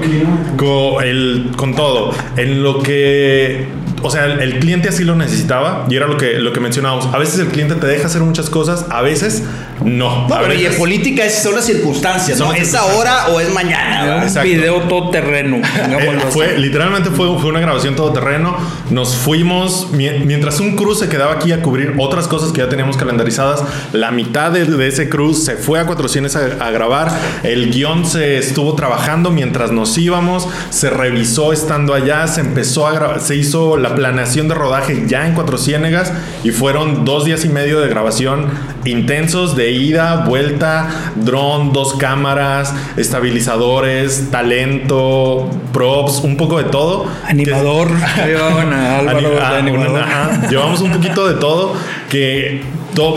con, 0.57 1.03
el, 1.03 1.51
con 1.55 1.73
todo. 1.75 2.11
En 2.37 2.61
lo 2.61 2.83
que 2.83 3.65
o 4.03 4.09
sea, 4.09 4.25
el, 4.25 4.59
cliente 4.59 4.89
así 4.89 5.03
lo 5.03 5.15
necesitaba 5.15 5.85
y 5.89 5.95
era 5.95 6.07
lo 6.07 6.17
que, 6.17 6.33
lo 6.39 6.53
que 6.53 6.59
mencionábamos. 6.59 7.07
A 7.13 7.17
veces 7.17 7.39
el 7.39 7.47
cliente 7.47 7.75
te 7.75 7.87
deja 7.87 8.07
hacer 8.07 8.21
muchas 8.21 8.49
cosas, 8.49 8.85
a 8.89 9.01
veces 9.01 9.43
no. 9.83 10.27
No, 10.27 10.37
pero 10.41 10.53
y 10.53 10.65
en 10.65 10.75
política 10.75 11.23
es- 11.25 11.41
son 11.43 11.55
las 11.55 11.65
circunstancias, 11.65 12.39
¿no? 12.39 12.53
¿Es 12.53 12.73
ahora 12.75 13.27
o 13.29 13.39
es 13.39 13.53
mañana? 13.53 14.17
Un 14.17 14.23
Exacto. 14.23 14.47
video 14.49 14.81
todoterreno. 14.81 15.57
Eh, 16.03 16.19
fue, 16.31 16.57
literalmente 16.57 17.09
fue, 17.11 17.27
fue 17.39 17.49
una 17.49 17.59
grabación 17.59 17.95
todoterreno. 17.95 18.55
Nos 18.89 19.15
fuimos, 19.15 19.91
mi- 19.91 20.09
mientras 20.25 20.59
un 20.59 20.75
crew 20.75 20.95
se 20.95 21.07
quedaba 21.09 21.33
aquí 21.33 21.51
a 21.51 21.61
cubrir 21.61 21.95
otras 21.99 22.27
cosas 22.27 22.51
que 22.51 22.59
ya 22.59 22.69
teníamos 22.69 22.97
calendarizadas, 22.97 23.63
la 23.93 24.11
mitad 24.11 24.51
de, 24.51 24.65
de 24.65 24.87
ese 24.87 25.09
crew 25.09 25.33
se 25.33 25.55
fue 25.55 25.79
a 25.79 25.85
Cuatro 25.85 26.07
Cienes 26.07 26.35
a, 26.35 26.39
a 26.65 26.71
grabar. 26.71 27.11
El 27.43 27.71
guion 27.71 28.05
se 28.05 28.37
estuvo 28.37 28.73
trabajando 28.75 29.29
mientras 29.31 29.71
nos 29.71 29.97
íbamos, 29.97 30.47
se 30.69 30.89
revisó 30.89 31.53
estando 31.53 31.93
allá, 31.93 32.27
se 32.27 32.41
empezó 32.41 32.87
a 32.87 32.93
grabar, 32.93 33.21
se 33.21 33.35
hizo 33.35 33.77
la 33.77 33.95
planeación 33.95 34.47
de 34.47 34.55
rodaje 34.55 35.03
ya 35.07 35.27
en 35.27 35.33
Cuatro 35.33 35.57
Ciénegas 35.57 36.11
y 36.43 36.51
fueron 36.51 37.05
dos 37.05 37.25
días 37.25 37.45
y 37.45 37.49
medio 37.49 37.79
de 37.79 37.87
grabación 37.89 38.47
intensos 38.85 39.55
de 39.55 39.71
ida, 39.71 40.25
vuelta, 40.25 41.13
dron, 41.15 41.73
dos 41.73 41.95
cámaras, 41.95 42.73
estabilizadores, 42.97 44.29
talento, 44.31 45.49
props, 45.71 46.19
un 46.23 46.37
poco 46.37 46.57
de 46.57 46.65
todo. 46.65 47.05
Animador. 47.25 47.89
Llevaban 48.25 48.73
a 48.73 48.99
Álvaro 48.99 49.39
ah, 49.41 49.57
animador. 49.57 49.91
bueno, 49.91 50.05
ajá. 50.05 50.47
Llevamos 50.49 50.81
un 50.81 50.91
poquito 50.91 51.27
de 51.27 51.35
todo 51.35 51.73
que 52.09 52.61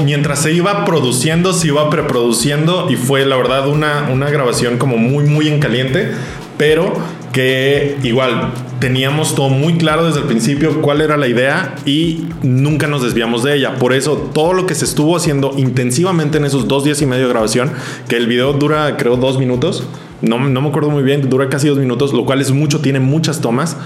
mientras 0.05 0.41
se 0.41 0.53
iba 0.53 0.85
produciendo, 0.85 1.53
se 1.53 1.69
iba 1.69 1.91
preproduciendo 1.91 2.89
y 2.91 2.97
fue 2.97 3.27
la 3.27 3.37
verdad 3.37 3.69
una, 3.69 4.09
una 4.11 4.31
grabación 4.31 4.79
como 4.79 4.97
muy, 4.97 5.25
muy 5.25 5.49
en 5.49 5.61
caliente, 5.61 6.13
pero 6.57 6.95
que 7.33 7.99
igual 8.03 8.53
teníamos 8.81 9.35
todo 9.35 9.49
muy 9.49 9.79
claro 9.79 10.07
desde 10.07 10.21
el 10.21 10.27
principio 10.27 10.83
cuál 10.83 11.01
era 11.01 11.17
la 11.17 11.29
idea 11.29 11.75
y 11.85 12.27
nunca 12.43 12.87
nos 12.87 13.03
desviamos 13.03 13.43
de 13.43 13.57
ella. 13.57 13.77
Por 13.77 13.93
eso 13.93 14.31
todo 14.35 14.53
lo 14.53 14.67
que 14.67 14.75
se 14.75 14.85
estuvo 14.85 15.17
haciendo 15.17 15.53
intensivamente 15.57 16.39
en 16.39 16.45
esos 16.45 16.69
dos 16.69 16.85
días 16.85 17.01
y 17.03 17.07
medio 17.07 17.25
de 17.25 17.31
grabación, 17.31 17.73
que 18.09 18.17
el 18.17 18.27
video 18.27 18.53
dura 18.53 18.97
creo 18.97 19.17
dos 19.17 19.39
minutos, 19.39 19.87
no, 20.23 20.39
no 20.39 20.61
me 20.61 20.69
acuerdo 20.69 20.91
muy 20.91 21.03
bien, 21.03 21.29
dura 21.29 21.49
casi 21.49 21.69
dos 21.69 21.79
minutos, 21.79 22.13
lo 22.13 22.25
cual 22.25 22.41
es 22.41 22.51
mucho, 22.51 22.81
tiene 22.81 23.01
muchas 23.01 23.41
tomas. 23.41 23.77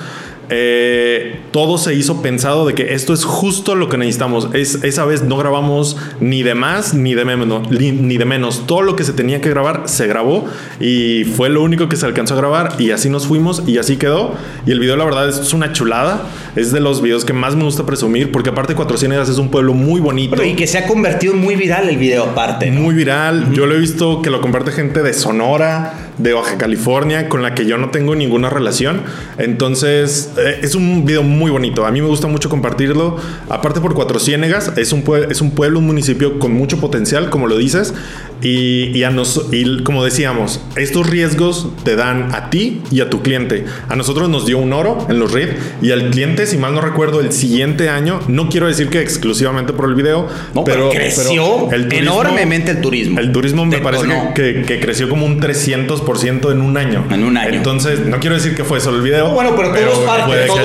Eh, 0.52 1.40
todo 1.52 1.78
se 1.78 1.94
hizo 1.94 2.22
pensado 2.22 2.66
de 2.66 2.74
que 2.74 2.94
esto 2.94 3.12
es 3.12 3.24
justo 3.24 3.74
lo 3.76 3.88
que 3.88 3.96
necesitamos. 3.96 4.48
Es, 4.52 4.82
esa 4.82 5.04
vez 5.04 5.22
no 5.22 5.36
grabamos 5.36 5.96
ni 6.20 6.42
de 6.42 6.54
más 6.54 6.92
ni 6.92 7.14
de 7.14 7.24
menos, 7.24 7.70
ni, 7.70 7.92
ni 7.92 8.18
de 8.18 8.24
menos. 8.24 8.66
Todo 8.66 8.82
lo 8.82 8.96
que 8.96 9.04
se 9.04 9.12
tenía 9.12 9.40
que 9.40 9.48
grabar 9.48 9.82
se 9.86 10.06
grabó 10.08 10.46
y 10.80 11.24
fue 11.24 11.48
lo 11.50 11.62
único 11.62 11.88
que 11.88 11.96
se 11.96 12.04
alcanzó 12.04 12.34
a 12.34 12.38
grabar 12.38 12.74
y 12.78 12.90
así 12.90 13.08
nos 13.08 13.26
fuimos 13.26 13.62
y 13.66 13.78
así 13.78 13.96
quedó. 13.96 14.34
Y 14.66 14.72
el 14.72 14.80
video 14.80 14.96
la 14.96 15.04
verdad 15.04 15.28
es 15.28 15.52
una 15.52 15.72
chulada. 15.72 16.22
Es 16.56 16.72
de 16.72 16.80
los 16.80 17.00
videos 17.00 17.24
que 17.24 17.32
más 17.32 17.54
me 17.54 17.62
gusta 17.62 17.86
presumir 17.86 18.32
porque 18.32 18.50
aparte 18.50 18.74
Cuatro 18.74 18.96
Ciénegas 18.96 19.28
es 19.28 19.38
un 19.38 19.50
pueblo 19.50 19.72
muy 19.72 20.00
bonito. 20.00 20.42
Y 20.42 20.54
que 20.54 20.66
se 20.66 20.78
ha 20.78 20.86
convertido 20.86 21.32
en 21.34 21.40
muy 21.40 21.54
viral 21.54 21.88
el 21.88 21.96
video 21.96 22.24
aparte. 22.24 22.70
¿no? 22.70 22.80
Muy 22.80 22.94
viral. 22.94 23.52
Yo 23.52 23.66
lo 23.66 23.76
he 23.76 23.78
visto 23.78 24.20
que 24.20 24.30
lo 24.30 24.40
comparte 24.40 24.72
gente 24.72 25.02
de 25.02 25.12
Sonora, 25.12 26.09
de 26.22 26.32
Baja 26.32 26.58
California, 26.58 27.28
con 27.28 27.42
la 27.42 27.54
que 27.54 27.66
yo 27.66 27.78
no 27.78 27.90
tengo 27.90 28.14
ninguna 28.14 28.50
relación. 28.50 29.02
Entonces, 29.38 30.30
eh, 30.38 30.60
es 30.62 30.74
un 30.74 31.04
video 31.04 31.22
muy 31.22 31.50
bonito. 31.50 31.86
A 31.86 31.90
mí 31.90 32.00
me 32.00 32.06
gusta 32.08 32.26
mucho 32.26 32.48
compartirlo. 32.48 33.16
Aparte 33.48 33.80
por 33.80 33.94
Cuatro 33.94 34.18
Ciénegas, 34.18 34.72
es 34.76 34.92
un, 34.92 35.02
es 35.30 35.40
un 35.40 35.50
pueblo, 35.52 35.78
un 35.78 35.86
municipio 35.86 36.38
con 36.38 36.52
mucho 36.52 36.78
potencial, 36.80 37.30
como 37.30 37.46
lo 37.46 37.56
dices. 37.56 37.94
Y, 38.42 38.96
y 38.96 39.04
a 39.04 39.10
nos, 39.10 39.48
y 39.52 39.82
como 39.82 40.02
decíamos, 40.02 40.60
estos 40.76 41.10
riesgos 41.10 41.68
te 41.84 41.94
dan 41.94 42.34
a 42.34 42.48
ti 42.48 42.80
y 42.90 43.00
a 43.02 43.10
tu 43.10 43.20
cliente. 43.20 43.66
A 43.90 43.96
nosotros 43.96 44.30
nos 44.30 44.46
dio 44.46 44.56
un 44.56 44.72
oro 44.72 45.06
en 45.10 45.18
los 45.18 45.32
RID 45.32 45.48
y 45.82 45.90
al 45.90 46.08
cliente, 46.10 46.46
si 46.46 46.56
mal 46.56 46.74
no 46.74 46.80
recuerdo, 46.80 47.20
el 47.20 47.32
siguiente 47.32 47.90
año, 47.90 48.20
no 48.28 48.48
quiero 48.48 48.66
decir 48.66 48.88
que 48.88 49.02
exclusivamente 49.02 49.74
por 49.74 49.90
el 49.90 49.94
video, 49.94 50.26
No, 50.54 50.64
pero, 50.64 50.88
pero, 50.88 50.90
creció 50.90 51.66
pero 51.68 51.82
el 51.82 51.88
turismo- 51.88 51.98
enormemente 52.02 52.70
el 52.70 52.80
turismo. 52.80 53.20
el 53.20 53.30
turismo 53.30 53.66
me 53.66 53.76
Te- 53.76 53.82
parece 53.82 54.06
que- 54.34 54.62
que 54.66 54.80
creció 54.80 55.10
como 55.10 55.26
un 55.26 55.38
300% 55.38 56.09
en 56.50 56.60
un 56.60 56.76
año. 56.76 57.06
En 57.10 57.24
un 57.24 57.36
año. 57.36 57.54
Entonces, 57.54 58.00
no 58.00 58.18
quiero 58.18 58.36
decir 58.36 58.54
que 58.54 58.64
fue 58.64 58.80
solo 58.80 58.96
el 58.98 59.02
video. 59.02 59.28
No, 59.28 59.34
bueno, 59.34 59.54
pero 59.56 59.68
todo 59.72 59.78
es 59.92 59.98
parte, 59.98 60.46
todo. 60.46 60.58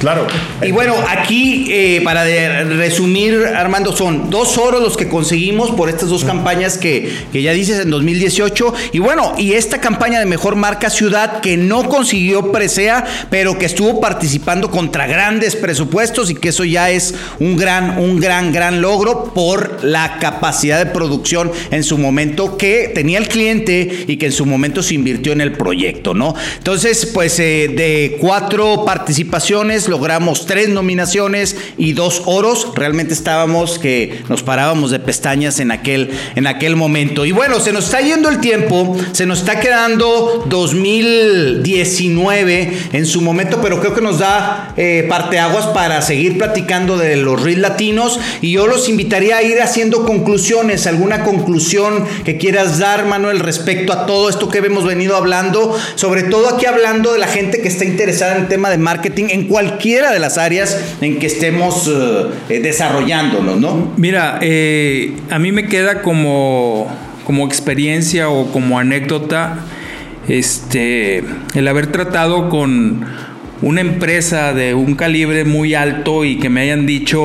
Claro. 0.00 0.26
Y 0.62 0.70
bueno, 0.72 0.94
aquí 1.08 1.66
eh, 1.70 2.00
para 2.04 2.24
de- 2.24 2.64
resumir, 2.64 3.46
Armando, 3.54 3.94
son 3.96 4.30
dos 4.30 4.56
oros 4.58 4.80
los 4.82 4.96
que 4.96 5.08
conseguimos 5.08 5.70
por 5.72 5.88
estas 5.88 6.08
dos 6.08 6.24
campañas 6.24 6.78
que, 6.78 7.12
que 7.32 7.42
ya 7.42 7.52
dices 7.52 7.80
en 7.80 7.90
2018. 7.90 8.74
Y 8.92 8.98
bueno, 8.98 9.34
y 9.36 9.52
esta 9.54 9.80
campaña 9.80 10.18
de 10.20 10.26
mejor 10.26 10.56
marca 10.56 10.90
ciudad 10.90 11.40
que 11.40 11.56
no 11.56 11.88
consiguió 11.88 12.52
presea, 12.52 13.04
pero 13.30 13.58
que 13.58 13.66
estuvo 13.66 14.00
participando 14.00 14.70
contra 14.70 15.06
grandes 15.06 15.56
presupuestos 15.56 16.30
y 16.30 16.34
que 16.34 16.50
eso 16.50 16.64
ya 16.64 16.90
es 16.90 17.14
un 17.40 17.56
gran, 17.56 17.98
un 17.98 18.20
gran, 18.20 18.52
gran 18.52 18.80
logro 18.80 19.32
por 19.34 19.82
la 19.84 20.18
capacidad 20.18 20.78
de 20.84 20.90
producción 20.90 21.50
en 21.70 21.82
su 21.84 21.98
momento 21.98 22.56
que 22.56 22.90
tenía 22.94 23.18
el 23.18 23.28
cliente 23.28 24.04
y 24.06 24.16
que 24.16 24.25
en 24.26 24.32
su 24.32 24.46
momento 24.46 24.82
se 24.82 24.94
invirtió 24.94 25.32
en 25.32 25.40
el 25.40 25.52
proyecto, 25.52 26.14
¿no? 26.14 26.34
Entonces, 26.58 27.06
pues 27.06 27.38
eh, 27.38 27.70
de 27.74 28.18
cuatro 28.20 28.84
participaciones 28.84 29.88
logramos 29.88 30.46
tres 30.46 30.68
nominaciones 30.68 31.56
y 31.78 31.92
dos 31.92 32.22
oros. 32.26 32.68
Realmente 32.74 33.14
estábamos 33.14 33.78
que 33.78 34.22
nos 34.28 34.42
parábamos 34.42 34.90
de 34.90 34.98
pestañas 34.98 35.60
en 35.60 35.70
aquel, 35.70 36.10
en 36.34 36.46
aquel 36.46 36.76
momento. 36.76 37.24
Y 37.24 37.32
bueno, 37.32 37.60
se 37.60 37.72
nos 37.72 37.86
está 37.86 38.00
yendo 38.00 38.28
el 38.28 38.40
tiempo, 38.40 38.96
se 39.12 39.24
nos 39.26 39.38
está 39.40 39.60
quedando 39.60 40.44
2019 40.48 42.78
en 42.92 43.06
su 43.06 43.20
momento, 43.20 43.60
pero 43.62 43.80
creo 43.80 43.94
que 43.94 44.00
nos 44.00 44.18
da 44.18 44.74
eh, 44.76 45.06
parteaguas 45.08 45.66
para 45.68 46.02
seguir 46.02 46.38
platicando 46.38 46.98
de 46.98 47.14
los 47.16 47.40
Reels 47.42 47.60
latinos. 47.60 48.18
Y 48.40 48.50
yo 48.52 48.66
los 48.66 48.88
invitaría 48.88 49.36
a 49.36 49.42
ir 49.42 49.60
haciendo 49.60 50.04
conclusiones, 50.04 50.86
alguna 50.86 51.24
conclusión 51.24 52.04
que 52.24 52.38
quieras 52.38 52.78
dar, 52.78 53.04
Manuel, 53.06 53.40
respecto 53.40 53.92
a 53.92 54.06
todo 54.06 54.15
esto 54.28 54.48
que 54.48 54.58
hemos 54.58 54.84
venido 54.84 55.16
hablando, 55.16 55.76
sobre 55.94 56.24
todo 56.24 56.48
aquí 56.48 56.66
hablando 56.66 57.12
de 57.12 57.18
la 57.18 57.26
gente 57.26 57.60
que 57.60 57.68
está 57.68 57.84
interesada 57.84 58.36
en 58.36 58.42
el 58.42 58.48
tema 58.48 58.70
de 58.70 58.78
marketing 58.78 59.26
en 59.30 59.46
cualquiera 59.48 60.12
de 60.12 60.18
las 60.18 60.38
áreas 60.38 60.78
en 61.00 61.18
que 61.18 61.26
estemos 61.26 61.88
eh, 61.88 62.26
eh, 62.48 62.60
desarrollándonos, 62.60 63.60
¿no? 63.60 63.92
Mira, 63.96 64.38
eh, 64.42 65.16
a 65.30 65.38
mí 65.38 65.52
me 65.52 65.66
queda 65.68 66.02
como, 66.02 66.88
como 67.24 67.46
experiencia 67.46 68.28
o 68.28 68.50
como 68.52 68.78
anécdota 68.78 69.60
este, 70.28 71.22
el 71.54 71.68
haber 71.68 71.92
tratado 71.92 72.48
con 72.48 73.06
una 73.62 73.80
empresa 73.80 74.52
de 74.52 74.74
un 74.74 74.94
calibre 74.94 75.44
muy 75.44 75.74
alto 75.74 76.24
y 76.24 76.38
que 76.38 76.48
me 76.50 76.60
hayan 76.62 76.86
dicho 76.86 77.20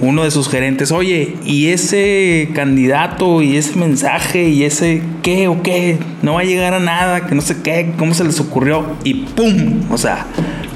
uno 0.00 0.24
de 0.24 0.30
sus 0.30 0.48
gerentes, 0.48 0.92
oye, 0.92 1.36
¿y 1.44 1.68
ese 1.68 2.50
candidato 2.54 3.42
y 3.42 3.56
ese 3.56 3.76
mensaje 3.78 4.48
y 4.48 4.64
ese 4.64 5.02
qué 5.22 5.48
o 5.48 5.62
qué? 5.62 5.98
No 6.22 6.34
va 6.34 6.40
a 6.40 6.44
llegar 6.44 6.74
a 6.74 6.80
nada, 6.80 7.26
que 7.26 7.34
no 7.34 7.40
sé 7.40 7.62
qué, 7.62 7.92
cómo 7.96 8.14
se 8.14 8.24
les 8.24 8.38
ocurrió 8.40 8.96
y 9.04 9.14
¡pum! 9.14 9.82
O 9.90 9.98
sea, 9.98 10.26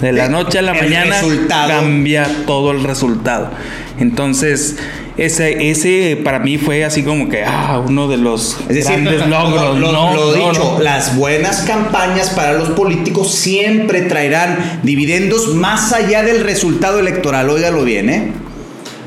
de 0.00 0.12
la 0.12 0.28
noche 0.28 0.58
a 0.58 0.62
la 0.62 0.74
mañana 0.74 1.20
resultado. 1.20 1.68
cambia 1.68 2.28
todo 2.46 2.72
el 2.72 2.82
resultado. 2.82 3.50
Entonces, 3.98 4.78
ese, 5.16 5.70
ese 5.70 6.20
para 6.22 6.38
mí 6.38 6.58
fue 6.58 6.84
así 6.84 7.02
como 7.02 7.28
que 7.28 7.42
ah, 7.44 7.82
uno 7.86 8.06
de 8.08 8.16
los 8.18 8.56
Es 8.68 8.76
decir, 8.76 9.02
grandes 9.02 9.26
logros. 9.26 9.78
lo, 9.78 9.92
no, 9.92 10.14
lo 10.14 10.36
no, 10.36 10.50
dicho, 10.50 10.74
no. 10.76 10.82
las 10.82 11.16
buenas 11.16 11.62
campañas 11.62 12.30
para 12.30 12.52
los 12.54 12.70
políticos 12.70 13.32
siempre 13.34 14.02
traerán 14.02 14.80
dividendos 14.82 15.54
más 15.54 15.92
allá 15.92 16.22
del 16.22 16.40
resultado 16.44 16.98
electoral. 16.98 17.48
Óigalo 17.48 17.82
bien, 17.84 18.10
¿eh? 18.10 18.32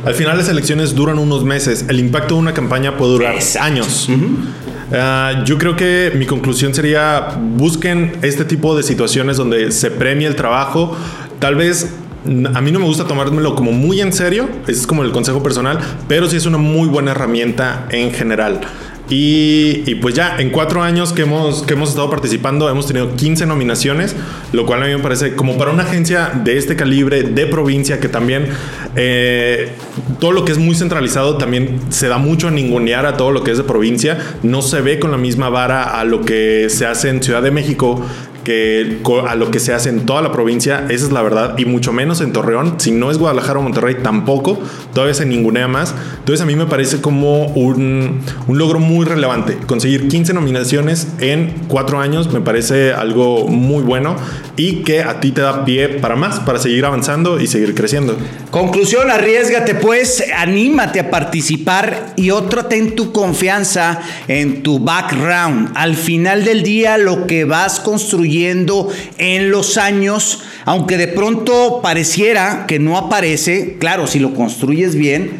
Al 0.05 0.13
final 0.15 0.37
las 0.37 0.47
elecciones 0.49 0.95
duran 0.95 1.19
unos 1.19 1.43
meses. 1.43 1.85
El 1.89 1.99
impacto 1.99 2.35
de 2.35 2.39
una 2.39 2.53
campaña 2.53 2.97
puede 2.97 3.11
durar 3.11 3.35
Exacto. 3.35 3.65
años. 3.67 4.09
Ah, 4.93 5.43
yo 5.45 5.57
creo 5.57 5.75
que 5.75 6.11
mi 6.15 6.25
conclusión 6.25 6.73
sería 6.73 7.37
busquen 7.55 8.13
este 8.21 8.45
tipo 8.45 8.75
de 8.75 8.81
situaciones 8.83 9.37
donde 9.37 9.71
se 9.71 9.91
premia 9.91 10.27
el 10.27 10.35
trabajo. 10.35 10.95
Tal 11.39 11.55
vez 11.55 11.89
a 12.25 12.61
mí 12.61 12.71
no 12.71 12.79
me 12.79 12.85
gusta 12.85 13.05
tomármelo 13.05 13.55
como 13.55 13.71
muy 13.71 14.01
en 14.01 14.13
serio, 14.13 14.49
ese 14.63 14.81
es 14.81 14.87
como 14.87 15.03
el 15.03 15.11
consejo 15.11 15.41
personal, 15.41 15.79
pero 16.07 16.29
sí 16.29 16.37
es 16.37 16.45
una 16.45 16.57
muy 16.57 16.87
buena 16.87 17.11
herramienta 17.11 17.87
en 17.91 18.11
general. 18.11 18.61
Y, 19.11 19.95
pues 19.95 20.13
ya, 20.13 20.35
en 20.37 20.51
cuatro 20.51 20.83
años 20.83 21.13
que 21.13 21.23
hemos, 21.23 21.63
que 21.63 21.73
hemos 21.73 21.89
estado 21.89 22.11
participando, 22.11 22.69
hemos 22.69 22.85
tenido 22.85 23.15
15 23.15 23.47
nominaciones, 23.47 24.15
lo 24.51 24.67
cual 24.67 24.83
a 24.83 24.85
mí 24.85 24.93
me 24.93 24.99
parece 24.99 25.35
como 25.35 25.57
para 25.57 25.71
una 25.71 25.81
agencia 25.81 26.31
de 26.43 26.57
este 26.57 26.75
calibre, 26.75 27.23
de 27.23 27.47
provincia, 27.47 27.99
que 27.99 28.07
también 28.07 28.49
eh, 28.95 29.69
todo 30.19 30.31
lo 30.31 30.45
que 30.45 30.51
es 30.51 30.59
muy 30.59 30.75
centralizado 30.75 31.37
también 31.37 31.79
se 31.89 32.07
da 32.07 32.19
mucho 32.19 32.49
a 32.49 32.51
ningunear 32.51 33.07
a 33.07 33.17
todo 33.17 33.31
lo 33.31 33.43
que 33.43 33.49
es 33.49 33.57
de 33.57 33.63
provincia, 33.63 34.19
no 34.43 34.61
se 34.61 34.81
ve 34.81 34.99
con 34.99 35.09
la 35.09 35.17
misma 35.17 35.49
vara 35.49 35.99
a 35.99 36.03
lo 36.03 36.21
que 36.21 36.67
se 36.69 36.85
hace 36.85 37.09
en 37.09 37.23
Ciudad 37.23 37.41
de 37.41 37.49
México 37.49 38.05
que 38.49 38.97
a 39.27 39.35
lo 39.35 39.51
que 39.51 39.59
se 39.59 39.75
hace 39.75 39.89
en 39.89 40.07
toda 40.07 40.23
la 40.23 40.31
provincia, 40.31 40.87
esa 40.89 41.05
es 41.05 41.11
la 41.11 41.21
verdad, 41.21 41.55
y 41.59 41.65
mucho 41.65 41.93
menos 41.93 42.19
en 42.19 42.33
Torreón, 42.33 42.79
si 42.79 42.89
no 42.89 43.11
es 43.11 43.19
Guadalajara 43.19 43.59
o 43.59 43.61
Monterrey 43.61 43.97
tampoco, 44.01 44.59
todavía 44.91 45.13
se 45.13 45.27
ningunea 45.27 45.67
más. 45.67 45.93
Entonces 46.17 46.41
a 46.41 46.47
mí 46.47 46.55
me 46.55 46.65
parece 46.65 46.99
como 46.99 47.45
un, 47.45 48.21
un 48.47 48.57
logro 48.57 48.79
muy 48.79 49.05
relevante. 49.05 49.55
Conseguir 49.67 50.07
15 50.07 50.33
nominaciones 50.33 51.09
en 51.19 51.53
cuatro 51.67 51.99
años 51.99 52.33
me 52.33 52.41
parece 52.41 52.91
algo 52.91 53.47
muy 53.47 53.83
bueno 53.83 54.15
y 54.57 54.77
que 54.77 55.03
a 55.03 55.19
ti 55.19 55.31
te 55.31 55.41
da 55.41 55.63
pie 55.63 55.87
para 55.87 56.15
más, 56.15 56.39
para 56.39 56.57
seguir 56.57 56.85
avanzando 56.85 57.39
y 57.39 57.45
seguir 57.45 57.75
creciendo. 57.75 58.17
Conclusión, 58.49 59.11
arriesgate 59.11 59.75
pues, 59.75 60.23
anímate 60.35 61.01
a 61.01 61.11
participar 61.11 62.13
y 62.15 62.31
otro 62.31 62.65
ten 62.65 62.95
tu 62.95 63.11
confianza 63.11 64.01
en 64.27 64.63
tu 64.63 64.79
background. 64.79 65.71
Al 65.75 65.95
final 65.95 66.43
del 66.43 66.63
día 66.63 66.97
lo 66.97 67.27
que 67.27 67.45
vas 67.45 67.79
construyendo 67.79 68.38
en 68.47 69.51
los 69.51 69.77
años, 69.77 70.41
aunque 70.65 70.97
de 70.97 71.07
pronto 71.07 71.79
pareciera 71.81 72.65
que 72.67 72.79
no 72.79 72.97
aparece, 72.97 73.77
claro, 73.79 74.07
si 74.07 74.19
lo 74.19 74.33
construyes 74.33 74.95
bien, 74.95 75.31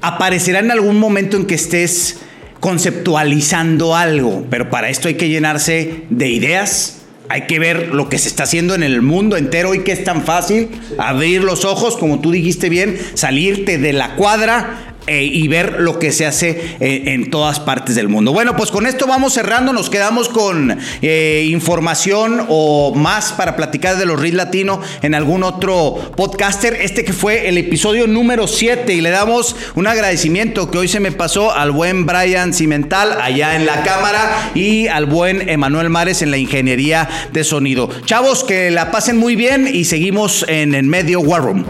aparecerá 0.00 0.60
en 0.60 0.70
algún 0.70 0.98
momento 0.98 1.36
en 1.36 1.46
que 1.46 1.54
estés 1.54 2.18
conceptualizando 2.60 3.94
algo, 3.94 4.46
pero 4.50 4.70
para 4.70 4.88
esto 4.88 5.08
hay 5.08 5.14
que 5.14 5.28
llenarse 5.28 6.04
de 6.10 6.28
ideas, 6.28 7.02
hay 7.28 7.42
que 7.42 7.58
ver 7.58 7.88
lo 7.94 8.08
que 8.08 8.18
se 8.18 8.28
está 8.28 8.44
haciendo 8.44 8.74
en 8.74 8.82
el 8.82 9.02
mundo 9.02 9.36
entero 9.36 9.74
y 9.74 9.80
que 9.80 9.92
es 9.92 10.04
tan 10.04 10.24
fácil 10.24 10.68
abrir 10.98 11.42
los 11.42 11.64
ojos, 11.64 11.96
como 11.96 12.20
tú 12.20 12.30
dijiste 12.30 12.68
bien, 12.68 12.98
salirte 13.14 13.78
de 13.78 13.92
la 13.92 14.14
cuadra 14.16 14.95
eh, 15.06 15.22
y 15.22 15.46
ver 15.46 15.76
lo 15.78 15.98
que 15.98 16.10
se 16.10 16.26
hace 16.26 16.76
eh, 16.80 17.02
en 17.06 17.30
todas 17.30 17.60
partes 17.60 17.94
del 17.94 18.08
mundo. 18.08 18.32
Bueno, 18.32 18.56
pues 18.56 18.72
con 18.72 18.86
esto 18.86 19.06
vamos 19.06 19.34
cerrando, 19.34 19.72
nos 19.72 19.88
quedamos 19.88 20.28
con 20.28 20.76
eh, 21.00 21.46
información 21.48 22.44
o 22.48 22.92
más 22.94 23.32
para 23.32 23.54
platicar 23.54 23.98
de 23.98 24.06
los 24.06 24.20
RIS 24.20 24.34
Latino 24.34 24.80
en 25.02 25.14
algún 25.14 25.44
otro 25.44 26.12
podcaster. 26.16 26.74
Este 26.74 27.04
que 27.04 27.12
fue 27.12 27.48
el 27.48 27.56
episodio 27.56 28.08
número 28.08 28.48
7 28.48 28.92
y 28.94 29.00
le 29.00 29.10
damos 29.10 29.54
un 29.76 29.86
agradecimiento 29.86 30.70
que 30.70 30.78
hoy 30.78 30.88
se 30.88 30.98
me 30.98 31.12
pasó 31.12 31.54
al 31.54 31.70
buen 31.70 32.04
Brian 32.04 32.52
Cimental 32.52 33.20
allá 33.20 33.54
en 33.54 33.64
la 33.64 33.84
cámara 33.84 34.50
y 34.54 34.88
al 34.88 35.06
buen 35.06 35.48
Emanuel 35.48 35.88
Mares 35.88 36.22
en 36.22 36.32
la 36.32 36.36
ingeniería 36.36 37.08
de 37.32 37.44
sonido. 37.44 37.88
Chavos, 38.06 38.42
que 38.42 38.72
la 38.72 38.90
pasen 38.90 39.18
muy 39.18 39.36
bien 39.36 39.68
y 39.72 39.84
seguimos 39.84 40.44
en 40.48 40.74
el 40.74 40.86
medio 40.86 41.20
War 41.20 41.42
Room. 41.42 41.64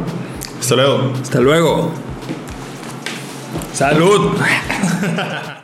Hasta 0.58 0.74
luego. 0.74 1.12
Hasta 1.22 1.40
luego. 1.40 2.05
Salud. 3.76 4.40